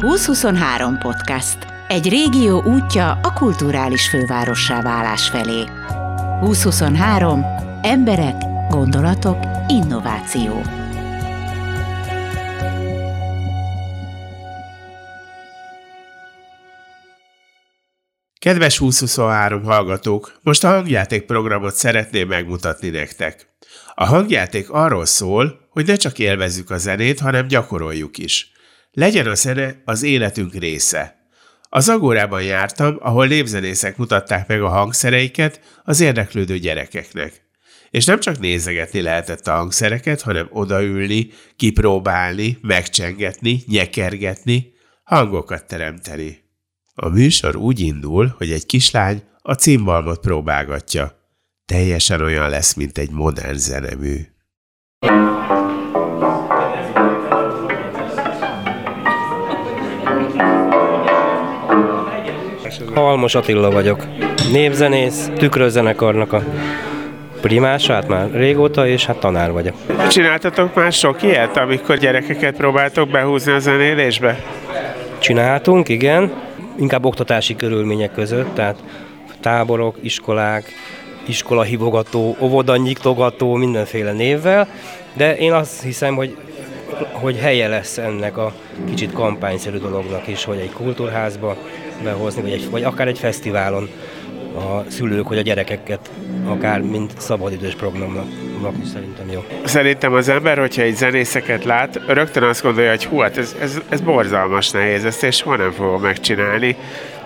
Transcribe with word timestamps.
2023 0.00 0.98
podcast. 0.98 1.58
Egy 1.88 2.08
régió 2.08 2.62
útja 2.62 3.10
a 3.22 3.32
kulturális 3.32 4.08
fővárossá 4.08 4.82
válás 4.82 5.28
felé. 5.28 5.64
2023. 6.40 7.44
Emberek, 7.82 8.34
gondolatok, 8.68 9.38
innováció. 9.68 10.62
Kedves 18.38 18.78
2023 18.78 19.62
hallgatók, 19.62 20.38
most 20.42 20.64
a 20.64 20.68
hangjáték 20.68 21.22
programot 21.22 21.74
szeretném 21.74 22.28
megmutatni 22.28 22.88
nektek. 22.88 23.48
A 23.94 24.04
hangjáték 24.04 24.70
arról 24.70 25.06
szól, 25.06 25.68
hogy 25.70 25.86
ne 25.86 25.96
csak 25.96 26.18
élvezzük 26.18 26.70
a 26.70 26.78
zenét, 26.78 27.20
hanem 27.20 27.46
gyakoroljuk 27.46 28.18
is. 28.18 28.52
Legyen 28.92 29.26
a 29.26 29.34
zene 29.34 29.82
az 29.84 30.02
életünk 30.02 30.54
része. 30.54 31.18
Az 31.68 31.88
agórában 31.88 32.42
jártam, 32.42 32.96
ahol 33.00 33.26
népzenészek 33.26 33.96
mutatták 33.96 34.48
meg 34.48 34.62
a 34.62 34.68
hangszereiket 34.68 35.60
az 35.84 36.00
érdeklődő 36.00 36.58
gyerekeknek. 36.58 37.48
És 37.90 38.04
nem 38.04 38.20
csak 38.20 38.38
nézegetni 38.38 39.00
lehetett 39.00 39.46
a 39.46 39.54
hangszereket, 39.54 40.20
hanem 40.20 40.48
odaülni, 40.50 41.28
kipróbálni, 41.56 42.58
megcsengetni, 42.62 43.62
nyekergetni, 43.66 44.72
hangokat 45.04 45.66
teremteni. 45.66 46.38
A 46.94 47.08
műsor 47.08 47.56
úgy 47.56 47.80
indul, 47.80 48.34
hogy 48.36 48.50
egy 48.50 48.66
kislány 48.66 49.22
a 49.38 49.52
cimbalmot 49.52 50.20
próbálgatja. 50.20 51.18
Teljesen 51.64 52.20
olyan 52.20 52.50
lesz, 52.50 52.74
mint 52.74 52.98
egy 52.98 53.10
modern 53.10 53.56
zenemű. 53.56 54.26
Halmos 63.00 63.34
Attila 63.34 63.70
vagyok. 63.70 64.06
Népzenész, 64.52 65.30
tükrözzenekarnak 65.36 66.32
a 66.32 66.42
primását 67.40 68.08
már 68.08 68.30
régóta, 68.32 68.86
és 68.86 69.06
hát 69.06 69.16
tanár 69.16 69.52
vagyok. 69.52 69.74
Csináltatok 70.08 70.74
már 70.74 70.92
sok 70.92 71.22
ilyet, 71.22 71.56
amikor 71.56 71.96
gyerekeket 71.96 72.56
próbáltok 72.56 73.08
behúzni 73.08 73.52
a 73.52 73.58
zenélésbe? 73.58 74.42
Csináltunk, 75.18 75.88
igen, 75.88 76.32
inkább 76.78 77.04
oktatási 77.04 77.56
körülmények 77.56 78.12
között, 78.12 78.54
tehát 78.54 78.76
táborok, 79.40 79.96
iskolák, 80.00 80.64
iskola 81.26 81.62
hívogató, 81.62 82.36
óvoda 82.40 82.76
nyiktogató, 82.76 83.54
mindenféle 83.54 84.12
névvel, 84.12 84.68
de 85.12 85.36
én 85.36 85.52
azt 85.52 85.82
hiszem, 85.82 86.14
hogy 86.14 86.36
hogy 87.12 87.36
helye 87.36 87.68
lesz 87.68 87.98
ennek 87.98 88.36
a 88.36 88.52
kicsit 88.88 89.12
kampányszerű 89.12 89.78
dolognak 89.78 90.28
is, 90.28 90.44
hogy 90.44 90.58
egy 90.58 90.72
kultúrházba 90.72 91.56
behozni, 92.04 92.42
vagy, 92.42 92.52
egy, 92.52 92.70
vagy 92.70 92.82
akár 92.82 93.08
egy 93.08 93.18
fesztiválon 93.18 93.88
a 94.54 94.90
szülők, 94.90 95.26
hogy 95.26 95.38
a 95.38 95.42
gyerekeket 95.42 96.10
akár 96.46 96.80
mint 96.80 97.12
szabadidős 97.16 97.74
programnak 97.74 98.74
is 98.82 98.88
szerintem 98.88 99.30
jó. 99.30 99.44
Szerintem 99.64 100.12
az 100.12 100.28
ember, 100.28 100.58
hogyha 100.58 100.82
egy 100.82 100.94
zenészeket 100.94 101.64
lát, 101.64 102.00
rögtön 102.06 102.42
azt 102.42 102.62
gondolja, 102.62 102.90
hogy 102.90 103.04
hú, 103.04 103.18
hát 103.18 103.36
ez, 103.36 103.56
ez, 103.60 103.80
ez 103.88 104.00
borzalmas 104.00 104.70
nehéz, 104.70 105.04
ezt 105.04 105.22
és 105.22 105.36
soha 105.36 105.56
nem 105.56 105.70
fogom 105.70 106.00
megcsinálni. 106.00 106.76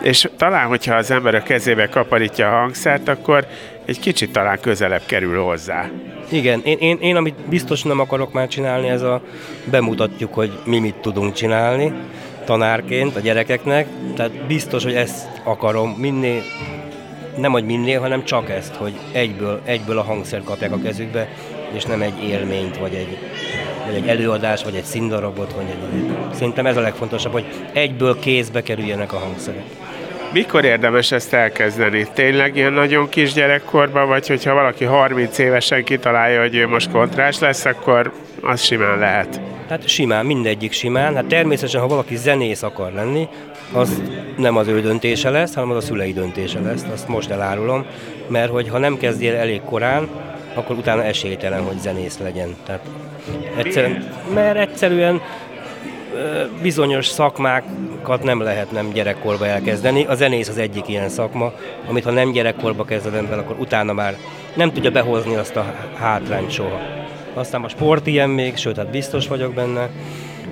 És 0.03 0.29
talán, 0.37 0.67
hogyha 0.67 0.95
az 0.95 1.11
ember 1.11 1.35
a 1.35 1.43
kezébe 1.43 1.89
kaparítja 1.89 2.49
a 2.49 2.59
hangszert, 2.59 3.09
akkor 3.09 3.47
egy 3.85 3.99
kicsit 3.99 4.33
talán 4.33 4.61
közelebb 4.61 5.03
kerül 5.07 5.43
hozzá. 5.43 5.91
Igen, 6.29 6.61
én, 6.65 6.79
én, 6.79 6.99
én 7.01 7.17
amit 7.17 7.35
biztos 7.49 7.83
nem 7.83 8.01
akarok 8.01 8.33
már 8.33 8.49
csinálni, 8.49 8.89
ez 8.89 9.03
a 9.03 9.23
bemutatjuk, 9.71 10.35
hogy 10.35 10.53
mi 10.65 10.79
mit 10.79 10.95
tudunk 10.95 11.33
csinálni 11.33 11.93
tanárként 12.45 13.17
a 13.17 13.21
gyerekeknek, 13.21 13.87
tehát 14.17 14.47
biztos, 14.47 14.85
hogy 14.85 14.95
ezt 14.95 15.29
akarom 15.45 15.91
minél, 15.91 16.43
nem 17.37 17.53
hogy 17.53 17.65
minél, 17.65 18.01
hanem 18.01 18.25
csak 18.25 18.51
ezt, 18.51 18.75
hogy 18.75 18.93
egyből, 19.13 19.61
egyből 19.65 19.99
a 19.99 20.03
hangszer 20.03 20.43
kapják 20.43 20.73
a 20.73 20.81
kezükbe, 20.83 21.29
és 21.73 21.85
nem 21.85 22.03
egy 22.03 22.23
élményt, 22.23 22.77
vagy 22.79 22.95
egy, 22.95 23.19
vagy 23.87 23.95
egy 23.95 24.09
előadás, 24.09 24.65
vagy 24.65 24.75
egy 24.75 24.85
színdarabot, 24.85 25.53
vagy 25.53 25.65
egy... 25.69 26.35
Szerintem 26.35 26.67
ez 26.67 26.77
a 26.77 26.81
legfontosabb, 26.81 27.33
hogy 27.33 27.47
egyből 27.73 28.19
kézbe 28.19 28.63
kerüljenek 28.63 29.13
a 29.13 29.19
hangszerek. 29.19 29.65
Mikor 30.35 30.65
érdemes 30.65 31.13
ezt 31.13 31.33
elkezdeni? 31.33 32.07
Tényleg 32.13 32.57
ilyen 32.57 32.73
nagyon 32.73 33.09
kis 33.09 33.33
gyerekkorban, 33.33 34.09
vagy 34.09 34.27
hogyha 34.27 34.55
valaki 34.55 34.85
30 34.85 35.39
évesen 35.39 35.85
kitalálja, 35.85 36.41
hogy 36.41 36.55
ő 36.55 36.69
most 36.69 36.91
kontrás 36.91 37.39
lesz, 37.39 37.65
akkor 37.65 38.13
az 38.43 38.61
simán 38.61 38.99
lehet? 38.99 39.41
Hát 39.69 39.89
simán, 39.89 40.27
mindegyik 40.27 40.73
simán. 40.73 41.15
Hát 41.15 41.25
természetesen, 41.25 41.81
ha 41.81 41.87
valaki 41.87 42.17
zenész 42.17 42.63
akar 42.63 42.93
lenni, 42.93 43.29
az 43.73 44.03
nem 44.37 44.57
az 44.57 44.69
ő 44.69 44.81
döntése 44.81 45.31
lesz, 45.31 45.55
hanem 45.55 45.71
az 45.71 45.77
a 45.77 45.81
szülei 45.81 46.13
döntése 46.13 46.61
lesz. 46.61 46.85
Azt 46.93 47.09
most 47.09 47.31
elárulom, 47.31 47.87
mert 48.29 48.51
hogy 48.51 48.69
ha 48.69 48.79
nem 48.79 48.97
kezdjél 48.97 49.35
elég 49.35 49.61
korán, 49.61 50.09
akkor 50.55 50.77
utána 50.77 51.05
esélytelen, 51.05 51.63
hogy 51.63 51.79
zenész 51.79 52.19
legyen. 52.19 52.57
Tehát 52.67 52.83
egyszerűen, 53.57 54.09
mert 54.35 54.59
egyszerűen 54.59 55.21
bizonyos 56.63 57.07
szakmákat 57.07 58.23
nem 58.23 58.41
lehet 58.41 58.71
nem 58.71 58.93
gyerekkorba 58.93 59.47
elkezdeni. 59.47 60.05
A 60.05 60.15
zenész 60.15 60.49
az 60.49 60.59
egyik 60.59 60.89
ilyen 60.89 61.09
szakma, 61.09 61.53
amit 61.89 62.05
ha 62.05 62.11
nem 62.11 62.33
gyerekkorba 62.33 62.85
kezded 62.85 63.15
ember, 63.15 63.39
akkor 63.39 63.57
utána 63.59 63.93
már 63.93 64.17
nem 64.55 64.73
tudja 64.73 64.91
behozni 64.91 65.35
azt 65.35 65.57
a 65.57 65.75
hátrányt 65.99 66.51
soha. 66.51 66.81
Aztán 67.35 67.65
a 67.65 67.69
sport 67.69 68.07
ilyen 68.07 68.31
még, 68.31 68.57
sőt, 68.57 68.77
hát 68.77 68.91
biztos 68.91 69.29
vagyok 69.29 69.55
benne. 69.55 69.89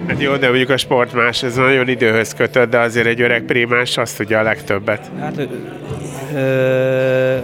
Hát 0.07 0.21
jó, 0.21 0.37
de 0.37 0.49
mondjuk 0.49 0.71
a 0.71 0.77
sport 0.77 1.13
más, 1.13 1.43
ez 1.43 1.57
nagyon 1.57 1.89
időhöz 1.89 2.35
kötött, 2.35 2.71
de 2.71 2.79
azért 2.79 3.07
egy 3.07 3.21
öreg 3.21 3.43
primás 3.43 3.99
azt 3.99 4.17
tudja 4.17 4.39
a 4.39 4.43
legtöbbet. 4.43 5.11
Hát 5.21 5.49
ö, 6.35 7.37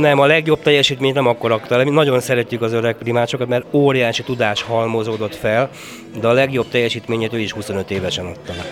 nem, 0.00 0.18
a 0.18 0.26
legjobb 0.26 0.62
teljesítményt 0.62 1.14
nem 1.14 1.26
akkor 1.26 1.52
akta. 1.52 1.84
Mi 1.84 1.90
nagyon 1.90 2.20
szeretjük 2.20 2.62
az 2.62 2.72
öreg 2.72 2.96
primácsokat, 2.96 3.48
mert 3.48 3.64
óriási 3.70 4.22
tudás 4.22 4.62
halmozódott 4.62 5.34
fel, 5.34 5.70
de 6.20 6.28
a 6.28 6.32
legjobb 6.32 6.68
teljesítményét 6.68 7.32
ő 7.32 7.38
is 7.38 7.52
25 7.52 7.90
évesen 7.90 8.26
adta 8.26 8.52
le. 8.56 8.64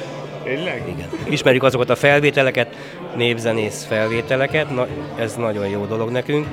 Tényleg? 0.45 0.83
Igen. 0.89 1.09
Ismerjük 1.29 1.63
azokat 1.63 1.91
a 1.91 1.97
felvételeket, 1.97 2.77
népzenész 3.17 3.84
felvételeket, 3.84 4.71
na, 4.75 4.87
ez 5.19 5.34
nagyon 5.34 5.69
jó 5.69 5.84
dolog 5.84 6.11
nekünk, 6.11 6.47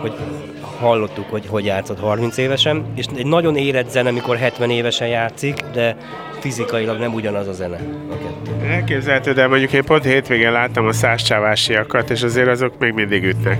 hogy 0.00 0.12
hallottuk, 0.78 1.30
hogy 1.30 1.46
hogy 1.46 1.64
játszott 1.64 2.00
30 2.00 2.36
évesen, 2.36 2.84
és 2.94 3.04
egy 3.16 3.26
nagyon 3.26 3.56
érett 3.56 3.90
zene, 3.90 4.08
amikor 4.08 4.36
70 4.36 4.70
évesen 4.70 5.08
játszik, 5.08 5.60
de 5.72 5.96
fizikailag 6.42 6.98
nem 6.98 7.14
ugyanaz 7.14 7.48
a 7.48 7.52
zene 7.52 7.76
a 8.10 8.14
kettő. 8.16 8.66
Elképzelhető, 8.66 9.32
de 9.32 9.46
mondjuk 9.46 9.72
én 9.72 9.84
pont 9.84 10.04
hétvégén 10.04 10.52
láttam 10.52 10.86
a 10.86 10.92
százcsávásiakat, 10.92 12.10
és 12.10 12.22
azért 12.22 12.48
azok 12.48 12.78
még 12.78 12.92
mindig 12.92 13.24
ütnek. 13.24 13.58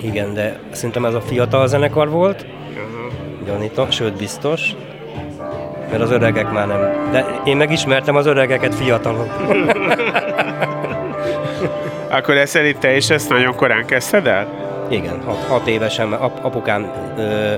Igen, 0.00 0.34
de 0.34 0.58
szerintem 0.70 1.04
ez 1.04 1.14
a 1.14 1.20
fiatal 1.20 1.66
zenekar 1.66 2.10
volt, 2.10 2.42
uh-huh. 2.42 3.46
gyanítom, 3.46 3.90
sőt 3.90 4.16
biztos, 4.16 4.74
mert 5.90 6.02
az 6.02 6.10
öregek 6.10 6.52
már 6.52 6.66
nem. 6.66 7.10
De 7.10 7.40
én 7.44 7.56
megismertem 7.56 8.16
az 8.16 8.26
öregeket 8.26 8.74
fiatalon. 8.74 9.28
Akkor 12.08 12.36
ez 12.36 12.50
szerint 12.50 12.78
te 12.78 12.96
is 12.96 13.10
ezt 13.10 13.28
nagyon 13.28 13.54
korán 13.54 13.86
kezdted 13.86 14.26
el? 14.26 14.48
Igen, 14.90 15.20
hat, 15.24 15.44
hat 15.48 15.66
évesen, 15.66 16.12
ap, 16.12 16.44
apukám 16.44 16.92
ö, 17.16 17.54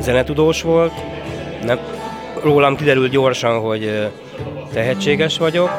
zenetudós 0.00 0.62
volt, 0.62 0.92
nem, 1.64 1.78
rólam 2.42 2.76
kiderült 2.76 3.10
gyorsan, 3.10 3.60
hogy 3.60 4.10
tehetséges 4.72 5.38
vagyok. 5.38 5.70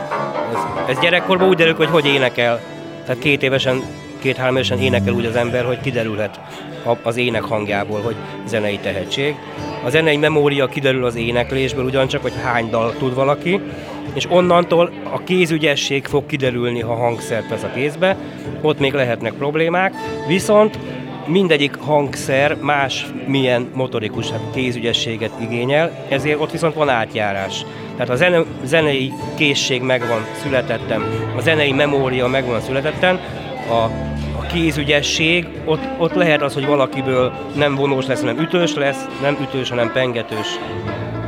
Ez, 0.53 0.59
ez 0.95 0.99
gyerekkorban 0.99 1.47
úgy 1.47 1.55
derül, 1.55 1.75
hogy 1.75 1.89
hogy 1.89 2.05
énekel. 2.05 2.59
Tehát 3.05 3.21
két 3.21 3.43
évesen, 3.43 3.81
két-három 4.21 4.55
évesen 4.55 4.79
énekel 4.79 5.13
úgy 5.13 5.25
az 5.25 5.35
ember, 5.35 5.65
hogy 5.65 5.79
kiderülhet 5.81 6.39
az 7.03 7.17
ének 7.17 7.43
hangjából, 7.43 8.01
hogy 8.01 8.15
zenei 8.45 8.77
tehetség. 8.77 9.35
A 9.83 9.89
zenei 9.89 10.17
memória 10.17 10.67
kiderül 10.67 11.05
az 11.05 11.15
éneklésből 11.15 11.85
ugyancsak, 11.85 12.21
hogy 12.21 12.33
hány 12.43 12.69
dal 12.69 12.93
tud 12.97 13.13
valaki, 13.13 13.61
és 14.13 14.25
onnantól 14.29 14.91
a 15.13 15.23
kézügyesség 15.23 16.05
fog 16.05 16.25
kiderülni, 16.25 16.79
ha 16.79 16.95
hangszert 16.95 17.49
vesz 17.49 17.63
a 17.63 17.71
kézbe, 17.75 18.17
ott 18.61 18.79
még 18.79 18.93
lehetnek 18.93 19.33
problémák, 19.33 19.93
viszont 20.27 20.79
mindegyik 21.29 21.75
hangszer 21.75 22.57
más 22.61 23.05
milyen 23.27 23.69
motorikus 23.73 24.29
hát 24.29 24.41
kézügyességet 24.53 25.31
igényel, 25.41 26.05
ezért 26.09 26.39
ott 26.39 26.51
viszont 26.51 26.73
van 26.73 26.89
átjárás. 26.89 27.65
Tehát 27.91 28.09
a 28.09 28.15
zene, 28.15 28.43
zenei 28.63 29.13
készség 29.37 29.81
megvan 29.81 30.25
születettem, 30.41 31.03
a 31.37 31.41
zenei 31.41 31.71
memória 31.71 32.27
megvan 32.27 32.61
születettem, 32.61 33.19
a, 33.69 34.07
kézügyesség, 34.53 35.47
ott, 35.65 35.81
ott 35.97 36.13
lehet 36.13 36.41
az, 36.41 36.53
hogy 36.53 36.65
valakiből 36.65 37.33
nem 37.55 37.75
vonós 37.75 38.05
lesz, 38.05 38.19
hanem 38.19 38.39
ütős 38.39 38.75
lesz, 38.75 39.05
nem 39.21 39.37
ütős, 39.41 39.69
hanem 39.69 39.91
pengetős 39.91 40.47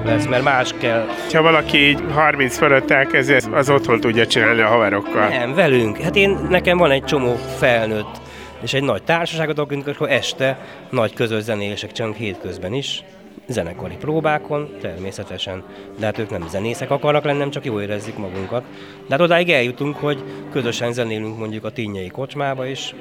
lesz, 0.06 0.28
mert 0.28 0.44
más 0.44 0.74
kell. 0.80 1.08
Ha 1.34 1.42
valaki 1.42 1.78
így 1.78 2.00
30 2.14 2.58
fölött 2.58 2.92
elkezdi, 2.92 3.34
az 3.52 3.70
otthon 3.70 4.00
tudja 4.00 4.28
csinálni 4.28 4.62
a 4.62 4.68
haverokkal. 4.68 5.28
Nem, 5.28 5.54
velünk. 5.54 5.98
Hát 5.98 6.16
én, 6.16 6.38
nekem 6.50 6.78
van 6.78 6.92
egy 6.92 7.04
csomó 7.04 7.36
felnőtt, 7.58 8.22
és 8.62 8.74
egy 8.74 8.84
nagy 8.84 9.04
társaságot 9.04 9.60
akkor 9.60 10.10
este 10.10 10.58
nagy 10.90 11.14
közös 11.14 11.44
zenélések 11.44 11.92
csinálunk 11.92 12.18
hétközben 12.18 12.74
is. 12.74 13.04
zenekari 13.48 13.96
próbákon, 13.96 14.70
természetesen. 14.82 15.64
De 16.00 16.06
hát 16.06 16.18
ők 16.18 16.30
nem 16.30 16.48
zenészek 16.48 16.92
akarnak 16.92 17.24
lenni, 17.24 17.38
nem 17.38 17.50
csak 17.50 17.66
jól 17.66 17.82
érezzük 17.82 18.18
magunkat. 18.18 18.64
De 19.08 19.10
hát 19.10 19.22
odáig 19.22 19.50
eljutunk, 19.50 19.96
hogy 19.96 20.24
közösen 20.52 20.94
zenélünk 20.94 21.38
mondjuk 21.38 21.64
a 21.64 21.72
tínjei 21.72 22.08
kocsmába, 22.08 22.68
és 22.68 22.94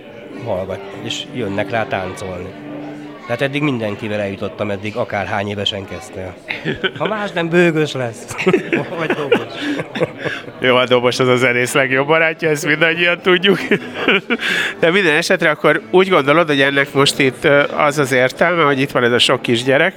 hallgat, 0.45 0.81
és 1.03 1.27
jönnek 1.35 1.71
rá 1.71 1.87
táncolni. 1.87 2.70
Tehát 3.31 3.45
eddig 3.45 3.63
mindenkivel 3.63 4.21
eljutottam, 4.21 4.71
eddig 4.71 4.97
akár 4.97 5.27
hány 5.27 5.49
évesen 5.49 5.85
kezdte. 5.85 6.35
Ha 6.99 7.09
más 7.09 7.31
nem, 7.31 7.49
bőgös 7.49 7.93
lesz. 7.93 8.27
Vagy 8.99 9.11
dobos. 9.11 9.53
Jó, 10.61 10.77
a 10.77 10.87
dobos 10.87 11.19
az 11.19 11.29
a 11.29 11.37
zenész 11.37 11.73
legjobb 11.73 12.07
barátja, 12.07 12.49
ezt 12.49 12.67
mindannyian 12.67 13.21
tudjuk. 13.21 13.59
De 14.81 14.91
minden 14.91 15.17
esetre 15.17 15.51
akkor 15.51 15.83
úgy 15.91 16.09
gondolod, 16.09 16.47
hogy 16.47 16.61
ennek 16.61 16.93
most 16.93 17.19
itt 17.19 17.49
az 17.77 17.99
az 17.99 18.13
értelme, 18.13 18.63
hogy 18.63 18.81
itt 18.81 18.91
van 18.91 19.05
ez 19.05 19.13
a 19.13 19.19
sok 19.19 19.43
kisgyerek, 19.43 19.95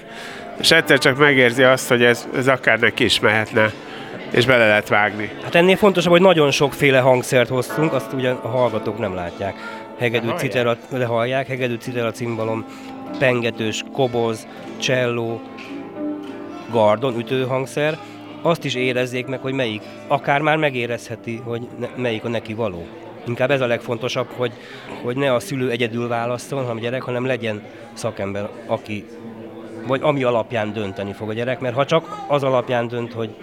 és 0.60 0.72
egyszer 0.72 0.98
csak 0.98 1.18
megérzi 1.18 1.64
azt, 1.64 1.90
hogy 1.90 2.04
ez, 2.04 2.28
ez 2.36 2.48
akár 2.48 2.80
neki 2.80 3.04
is 3.04 3.20
mehetne 3.20 3.72
és 4.32 4.46
bele 4.46 4.68
lehet 4.68 4.90
vágni. 4.90 5.30
Hát 5.44 5.56
ennél 5.56 5.76
fontosabb, 5.76 6.12
hogy 6.12 6.22
nagyon 6.22 6.52
sokféle 6.52 7.00
hangszert 7.00 7.50
hoztunk, 7.50 7.94
azt 7.94 8.14
ugye 8.14 8.30
a 8.30 8.48
hallgatók 8.48 9.00
nem 9.00 9.16
látják. 9.16 9.56
Hegedű 9.98 10.28
citera, 10.38 10.78
lehallják, 10.90 11.48
hegedű 11.48 11.76
citera 11.76 12.12
cimbalom, 12.12 12.66
pengetős, 13.20 13.84
koboz, 13.92 14.48
cselló, 14.78 15.42
gardon, 16.72 17.20
ütőhangszer, 17.20 17.98
azt 18.42 18.66
is 18.66 18.76
érezzék 18.76 19.26
meg, 19.26 19.40
hogy 19.40 19.54
melyik, 19.54 19.82
akár 20.08 20.42
már 20.42 20.58
megérezheti, 20.58 21.42
hogy 21.44 21.68
ne, 21.80 21.88
melyik 21.96 22.24
a 22.24 22.30
neki 22.30 22.54
való. 22.54 22.86
Inkább 23.28 23.52
ez 23.52 23.62
a 23.62 23.66
legfontosabb, 23.66 24.28
hogy, 24.36 24.52
hogy 25.04 25.16
ne 25.16 25.34
a 25.34 25.40
szülő 25.40 25.70
egyedül 25.70 26.08
válaszol, 26.08 26.62
hanem 26.62 26.78
gyerek, 26.78 27.02
hanem 27.02 27.26
legyen 27.26 27.64
szakember, 27.94 28.50
aki, 28.68 29.06
vagy 29.88 30.02
ami 30.04 30.24
alapján 30.24 30.74
dönteni 30.74 31.14
fog 31.14 31.30
a 31.30 31.34
gyerek, 31.34 31.60
mert 31.60 31.76
ha 31.76 31.86
csak 31.86 32.26
az 32.28 32.44
alapján 32.44 32.88
dönt, 32.88 33.14
hogy, 33.14 33.36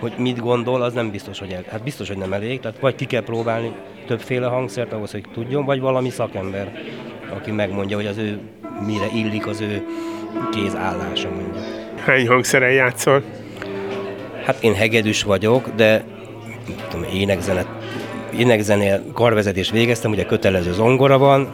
hogy 0.00 0.12
mit 0.18 0.40
gondol, 0.40 0.82
az 0.82 0.92
nem 0.92 1.10
biztos, 1.10 1.38
hogy 1.38 1.50
el, 1.50 1.64
hát 1.68 1.82
biztos, 1.82 2.08
hogy 2.08 2.16
nem 2.16 2.32
elég, 2.32 2.60
tehát 2.60 2.78
vagy 2.78 2.94
ki 2.94 3.04
kell 3.04 3.22
próbálni 3.22 3.72
többféle 4.06 4.46
hangszert 4.46 4.92
ahhoz, 4.92 5.10
hogy 5.10 5.24
tudjon, 5.32 5.64
vagy 5.64 5.80
valami 5.80 6.10
szakember, 6.10 6.72
aki 7.36 7.50
megmondja, 7.50 7.96
hogy 7.96 8.06
az 8.06 8.16
ő 8.16 8.38
mire 8.86 9.06
illik 9.14 9.46
az 9.46 9.60
ő 9.60 9.82
kézállása 10.52 11.28
mondjuk. 11.28 11.56
Hány 12.04 12.28
hangszeren 12.28 12.72
játszol? 12.72 13.22
Hát 14.44 14.62
én 14.62 14.74
hegedűs 14.74 15.22
vagyok, 15.22 15.68
de 15.76 16.04
tudom, 16.88 17.06
énekzenet 17.12 17.66
énekzenél 18.36 19.02
karvezetést 19.14 19.70
végeztem, 19.70 20.10
ugye 20.10 20.24
kötelező 20.24 20.72
zongora 20.72 21.18
van, 21.18 21.48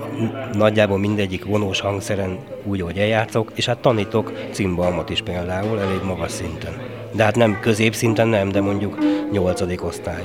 nagyjából 0.52 0.98
mindegyik 0.98 1.44
vonós 1.44 1.80
hangszeren 1.80 2.38
úgy, 2.64 2.80
hogy 2.80 2.98
eljátszok, 2.98 3.50
és 3.54 3.66
hát 3.66 3.78
tanítok 3.78 4.32
cimbalmat 4.50 5.10
is 5.10 5.22
például, 5.22 5.80
elég 5.80 6.02
magas 6.04 6.30
szinten. 6.30 6.72
De 7.12 7.24
hát 7.24 7.36
nem 7.36 7.58
középszinten 7.60 8.28
nem, 8.28 8.48
de 8.48 8.60
mondjuk 8.60 8.98
nyolcadik 9.32 9.84
osztály. 9.84 10.22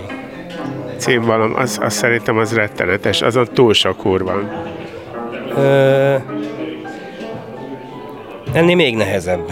Cimbalom, 0.98 1.56
az, 1.56 1.80
az 1.81 1.94
szerintem 1.94 2.38
az 2.38 2.54
rettenetes, 2.54 3.22
azon 3.22 3.48
túl 3.54 3.74
sok 3.74 4.02
húr 4.02 4.24
van. 4.24 4.50
Ö, 5.56 6.16
ennél 8.54 8.75
még 8.75 8.96
nehezebb. 8.96 9.51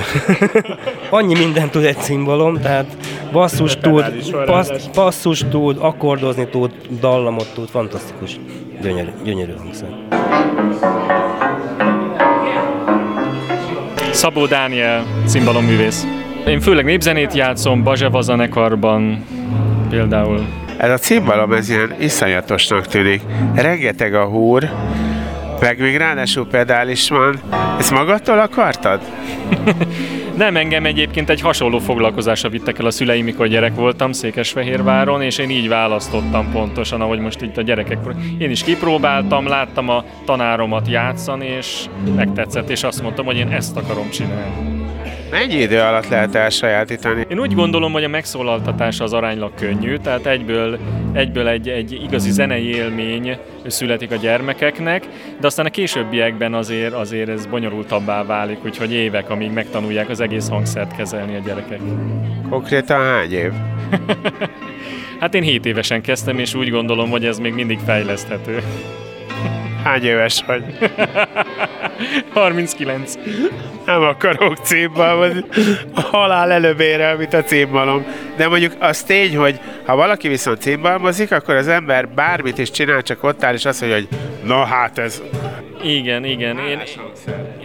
Annyi 1.09 1.37
mindent 1.37 1.71
tud 1.71 1.83
egy 1.83 1.97
cimbalom, 1.97 2.61
tehát 2.61 2.97
basszus 3.31 3.77
tud, 3.77 4.33
passz, 4.45 4.85
basszus 4.93 5.45
tud, 5.49 5.77
akkordozni 5.79 6.47
tud, 6.47 6.71
dallamot 6.99 7.53
tud, 7.53 7.69
fantasztikus, 7.69 8.39
gyönyörű, 8.81 9.09
gyönyörű 9.23 9.53
hangszer. 9.57 9.89
Szabó 14.11 14.45
Dániel, 14.45 15.05
cimbalomművész. 15.25 16.07
Én 16.47 16.59
főleg 16.59 16.85
népzenét 16.85 17.33
játszom, 17.33 17.83
Bazseva 17.83 18.21
zenekarban 18.21 19.25
például. 19.89 20.45
Ez 20.77 20.89
a 20.89 20.97
cimbalom, 20.97 21.53
ez 21.53 21.69
ilyen 21.69 21.95
iszonyatosnak 21.99 22.87
tűnik. 22.87 23.21
Rengeteg 23.55 24.13
a 24.13 24.25
húr, 24.25 24.69
meg 25.59 25.79
még 25.79 25.97
ráadásul 25.97 26.47
pedál 26.47 26.89
is 26.89 27.09
van. 27.09 27.39
Ezt 27.79 27.91
magadtól 27.91 28.39
akartad? 28.39 29.01
Nem, 30.37 30.55
engem 30.55 30.85
egyébként 30.85 31.29
egy 31.29 31.41
hasonló 31.41 31.79
foglalkozásra 31.79 32.49
vittek 32.49 32.79
el 32.79 32.85
a 32.85 32.91
szüleim, 32.91 33.23
mikor 33.23 33.47
gyerek 33.47 33.75
voltam 33.75 34.11
Székesfehérváron, 34.11 35.21
és 35.21 35.37
én 35.37 35.49
így 35.49 35.67
választottam 35.67 36.51
pontosan, 36.51 37.01
ahogy 37.01 37.19
most 37.19 37.41
itt 37.41 37.57
a 37.57 37.61
gyerekek. 37.61 37.97
Én 38.37 38.49
is 38.49 38.63
kipróbáltam, 38.63 39.47
láttam 39.47 39.89
a 39.89 40.03
tanáromat 40.25 40.87
játszani, 40.87 41.45
és 41.45 41.85
megtetszett, 42.15 42.69
és 42.69 42.83
azt 42.83 43.01
mondtam, 43.01 43.25
hogy 43.25 43.37
én 43.37 43.51
ezt 43.51 43.77
akarom 43.77 44.09
csinálni. 44.09 44.76
Mennyi 45.31 45.55
idő 45.55 45.79
alatt 45.79 46.07
lehet 46.07 46.35
elsajátítani? 46.35 47.25
Én 47.29 47.39
úgy 47.39 47.53
gondolom, 47.53 47.91
hogy 47.91 48.03
a 48.03 48.07
megszólaltatás 48.07 48.99
az 48.99 49.13
aránylag 49.13 49.53
könnyű, 49.55 49.97
tehát 49.97 50.25
egyből, 50.25 50.79
egyből 51.13 51.47
egy, 51.47 51.69
egy 51.69 51.91
igazi 51.91 52.31
zenei 52.31 52.75
élmény 52.75 53.37
születik 53.67 54.11
a 54.11 54.15
gyermekeknek, 54.15 55.07
de 55.39 55.47
aztán 55.47 55.65
a 55.65 55.69
későbbiekben 55.69 56.53
azért, 56.53 56.93
azért 56.93 57.29
ez 57.29 57.45
bonyolultabbá 57.45 58.23
válik, 58.23 58.65
úgyhogy 58.65 58.93
évek, 58.93 59.29
amíg 59.29 59.51
megtanulják 59.51 60.09
az 60.09 60.19
egész 60.19 60.49
hangszert 60.49 60.95
kezelni 60.95 61.35
a 61.35 61.39
gyerekek. 61.39 61.79
Konkrétan 62.49 63.01
hány 63.01 63.31
év? 63.31 63.51
hát 65.19 65.33
én 65.33 65.43
7 65.43 65.65
évesen 65.65 66.01
kezdtem, 66.01 66.39
és 66.39 66.53
úgy 66.53 66.69
gondolom, 66.69 67.09
hogy 67.09 67.25
ez 67.25 67.39
még 67.39 67.53
mindig 67.53 67.79
fejleszthető. 67.85 68.61
Hány 69.87 70.03
éves 70.03 70.43
vagy? 70.45 70.63
39. 72.33 73.13
Nem 73.85 74.01
akarok 74.01 74.57
címbalmazni. 74.57 75.43
A 75.95 76.01
halál 76.01 76.51
előbb 76.51 76.79
ér 76.79 77.01
el, 77.01 77.15
mint 77.17 77.33
a 77.33 77.43
címbalom. 77.43 78.05
De 78.37 78.47
mondjuk 78.47 78.73
az 78.79 79.03
tény, 79.03 79.37
hogy 79.37 79.59
ha 79.85 79.95
valaki 79.95 80.27
viszont 80.27 80.61
címbalmozik, 80.61 81.31
akkor 81.31 81.55
az 81.55 81.67
ember 81.67 82.09
bármit 82.09 82.57
is 82.57 82.71
csinál, 82.71 83.01
csak 83.01 83.23
ott 83.23 83.43
áll, 83.43 83.53
és 83.53 83.65
azt 83.65 83.81
mondja, 83.81 83.99
hogy 83.99 84.07
na 84.43 84.65
hát 84.65 84.97
ez... 84.97 85.21
Igen, 85.83 86.25
igen. 86.25 86.57
Én, 86.57 86.81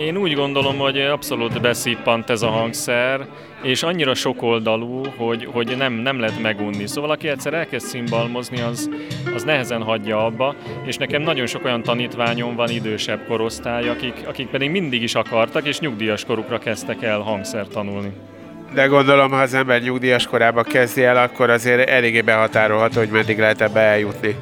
én 0.02 0.16
úgy 0.16 0.34
gondolom, 0.34 0.78
hogy 0.78 1.00
abszolút 1.00 1.60
beszippant 1.60 2.31
ez 2.31 2.43
a 2.43 2.49
hangszer, 2.49 3.26
és 3.62 3.82
annyira 3.82 4.14
sokoldalú, 4.14 5.04
hogy, 5.16 5.49
hogy 5.52 5.76
nem, 5.76 5.93
nem 5.93 6.20
lehet 6.20 6.40
megunni. 6.40 6.87
Szóval 6.87 7.10
aki 7.10 7.28
egyszer 7.28 7.54
elkezd 7.54 7.87
szimbalmozni, 7.87 8.60
az, 8.60 8.90
az 9.34 9.43
nehezen 9.43 9.82
hagyja 9.82 10.25
abba, 10.25 10.54
és 10.84 10.96
nekem 10.96 11.22
nagyon 11.22 11.46
sok 11.46 11.64
olyan 11.64 11.82
tanítványom 11.82 12.54
van 12.54 12.69
idősebb 12.69 13.26
korosztály, 13.26 13.88
akik, 13.88 14.14
akik 14.26 14.49
pedig 14.49 14.70
mindig 14.70 15.02
is 15.02 15.14
akartak, 15.14 15.66
és 15.66 15.81
nyugdíjas 15.81 16.25
korukra 16.25 16.59
kezdtek 16.59 17.02
el 17.02 17.21
hangszer 17.21 17.66
tanulni. 17.66 18.12
De 18.75 18.87
gondolom, 18.87 19.30
ha 19.30 19.40
az 19.40 19.54
ember 19.54 19.82
nyugdíjas 19.82 20.26
korába 20.26 20.62
kezdi 20.62 21.04
el, 21.04 21.16
akkor 21.16 21.50
azért 21.50 21.88
eléggé 21.88 22.21
behatárolható, 22.21 22.99
hogy 22.99 23.11
meddig 23.11 23.38
lehet 23.38 23.61
ebbe 23.61 23.80
eljutni. 23.80 24.37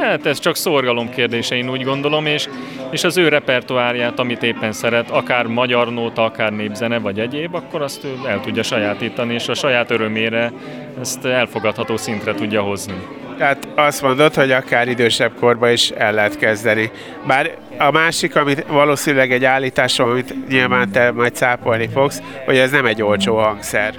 Hát 0.00 0.26
ez 0.26 0.38
csak 0.38 0.56
szorgalom 0.56 1.10
kérdése, 1.10 1.56
én 1.56 1.70
úgy 1.70 1.84
gondolom, 1.84 2.26
és, 2.26 2.48
és 2.90 3.04
az 3.04 3.16
ő 3.16 3.28
repertoárját, 3.28 4.18
amit 4.18 4.42
éppen 4.42 4.72
szeret, 4.72 5.10
akár 5.10 5.46
magyar 5.46 5.92
nóta, 5.92 6.24
akár 6.24 6.52
népzene, 6.52 6.98
vagy 6.98 7.20
egyéb, 7.20 7.54
akkor 7.54 7.82
azt 7.82 8.04
ő 8.04 8.14
el 8.28 8.40
tudja 8.40 8.62
sajátítani, 8.62 9.34
és 9.34 9.48
a 9.48 9.54
saját 9.54 9.90
örömére 9.90 10.52
ezt 11.00 11.24
elfogadható 11.24 11.96
szintre 11.96 12.34
tudja 12.34 12.62
hozni. 12.62 12.94
Tehát 13.38 13.68
azt 13.74 14.02
mondod, 14.02 14.34
hogy 14.34 14.50
akár 14.50 14.88
idősebb 14.88 15.32
korba 15.40 15.70
is 15.70 15.90
el 15.90 16.12
lehet 16.12 16.38
kezdeni. 16.38 16.90
Bár 17.26 17.50
a 17.78 17.90
másik, 17.90 18.36
amit 18.36 18.66
valószínűleg 18.66 19.32
egy 19.32 19.44
állításom, 19.44 20.10
amit 20.10 20.48
nyilván 20.48 20.92
te 20.92 21.10
majd 21.10 21.34
cápolni 21.34 21.88
fogsz, 21.92 22.22
hogy 22.44 22.56
ez 22.56 22.70
nem 22.70 22.86
egy 22.86 23.02
olcsó 23.02 23.36
hangszer. 23.36 23.94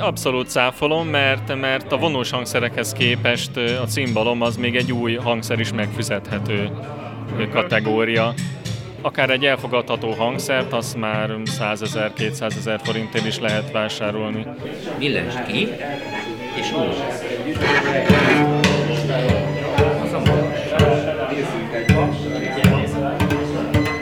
Abszolút 0.00 0.48
cáfolom, 0.48 1.08
mert, 1.08 1.60
mert 1.60 1.92
a 1.92 1.96
vonós 1.96 2.30
hangszerekhez 2.30 2.92
képest 2.92 3.56
a 3.56 3.86
cimbalom 3.86 4.42
az 4.42 4.56
még 4.56 4.76
egy 4.76 4.92
új 4.92 5.14
hangszer 5.14 5.60
is 5.60 5.72
megfizethető 5.72 6.70
kategória. 7.52 8.34
Akár 9.02 9.30
egy 9.30 9.44
elfogadható 9.44 10.10
hangszert, 10.10 10.72
azt 10.72 10.96
már 10.96 11.30
100 11.44 11.82
ezer, 11.82 12.12
200 12.12 12.56
ezer 12.56 12.80
forintért 12.82 13.26
is 13.26 13.38
lehet 13.38 13.72
vásárolni. 13.72 14.46
Villens 14.98 15.34
ki, 15.46 15.68
és 16.56 16.72
úgy. 16.72 16.96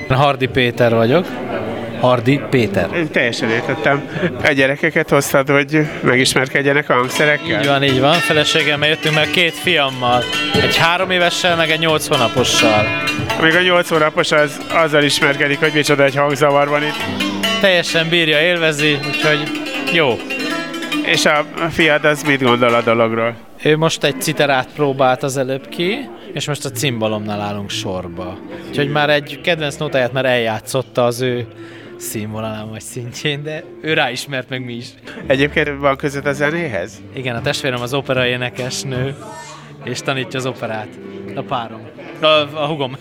Hardi 0.08 0.46
Péter 0.46 0.94
vagyok. 0.94 1.26
Hardi 2.02 2.40
Péter. 2.50 2.88
Én 2.94 3.10
teljesen 3.10 3.50
értettem. 3.50 4.08
A 4.44 4.48
gyerekeket 4.48 5.10
hoztad, 5.10 5.48
hogy 5.48 5.86
megismerkedjenek 6.02 6.88
a 6.88 6.92
hangszerekkel? 6.92 7.60
Így 7.60 7.66
van, 7.66 7.82
így 7.82 8.00
van. 8.00 8.12
Feleségemmel 8.12 8.88
jöttünk 8.88 9.14
meg 9.14 9.30
két 9.30 9.52
fiammal. 9.52 10.22
Egy 10.62 10.76
három 10.76 11.10
évessel, 11.10 11.56
meg 11.56 11.70
egy 11.70 11.78
nyolc 11.78 12.06
hónapossal. 12.06 12.86
Még 13.42 13.54
a 13.54 13.62
nyolc 13.62 13.88
hónapos 13.88 14.32
az 14.32 14.60
azzal 14.72 15.02
ismerkedik, 15.02 15.58
hogy 15.58 15.72
micsoda 15.74 16.04
egy 16.04 16.16
hangzavar 16.16 16.68
van 16.68 16.82
itt. 16.82 16.96
Teljesen 17.60 18.08
bírja, 18.08 18.40
élvezi, 18.40 18.98
úgyhogy 19.06 19.42
jó. 19.92 20.18
És 21.04 21.24
a 21.24 21.44
fiad 21.70 22.04
az 22.04 22.22
mit 22.22 22.42
gondol 22.42 22.74
a 22.74 22.82
dologról? 22.82 23.36
Ő 23.62 23.76
most 23.76 24.04
egy 24.04 24.20
citerát 24.20 24.68
próbált 24.74 25.22
az 25.22 25.36
előbb 25.36 25.68
ki, 25.68 26.08
és 26.32 26.46
most 26.46 26.64
a 26.64 26.70
cimbalomnál 26.70 27.40
állunk 27.40 27.70
sorba. 27.70 28.38
Úgyhogy 28.68 28.90
már 28.90 29.10
egy 29.10 29.40
kedvenc 29.42 29.76
notáját 29.76 30.12
már 30.12 30.24
eljátszotta 30.24 31.04
az 31.04 31.20
ő 31.20 31.46
színvonalán 32.02 32.70
vagy 32.70 32.80
szintjén, 32.80 33.42
de 33.42 33.64
ő 33.82 33.92
ráismert 33.92 34.48
meg 34.48 34.64
mi 34.64 34.72
is. 34.72 34.86
Egyébként 35.26 35.68
van 35.78 35.96
között 35.96 36.26
a 36.26 36.32
zenéhez? 36.32 37.02
Igen, 37.14 37.36
a 37.36 37.40
testvérem 37.40 37.80
az 37.80 37.94
opera 37.94 38.26
énekesnő, 38.26 39.14
és 39.84 40.00
tanítja 40.00 40.38
az 40.38 40.46
operát. 40.46 40.88
A 41.34 41.40
párom. 41.40 41.80
A, 42.20 42.26
a 42.54 42.66
hugom. 42.66 42.96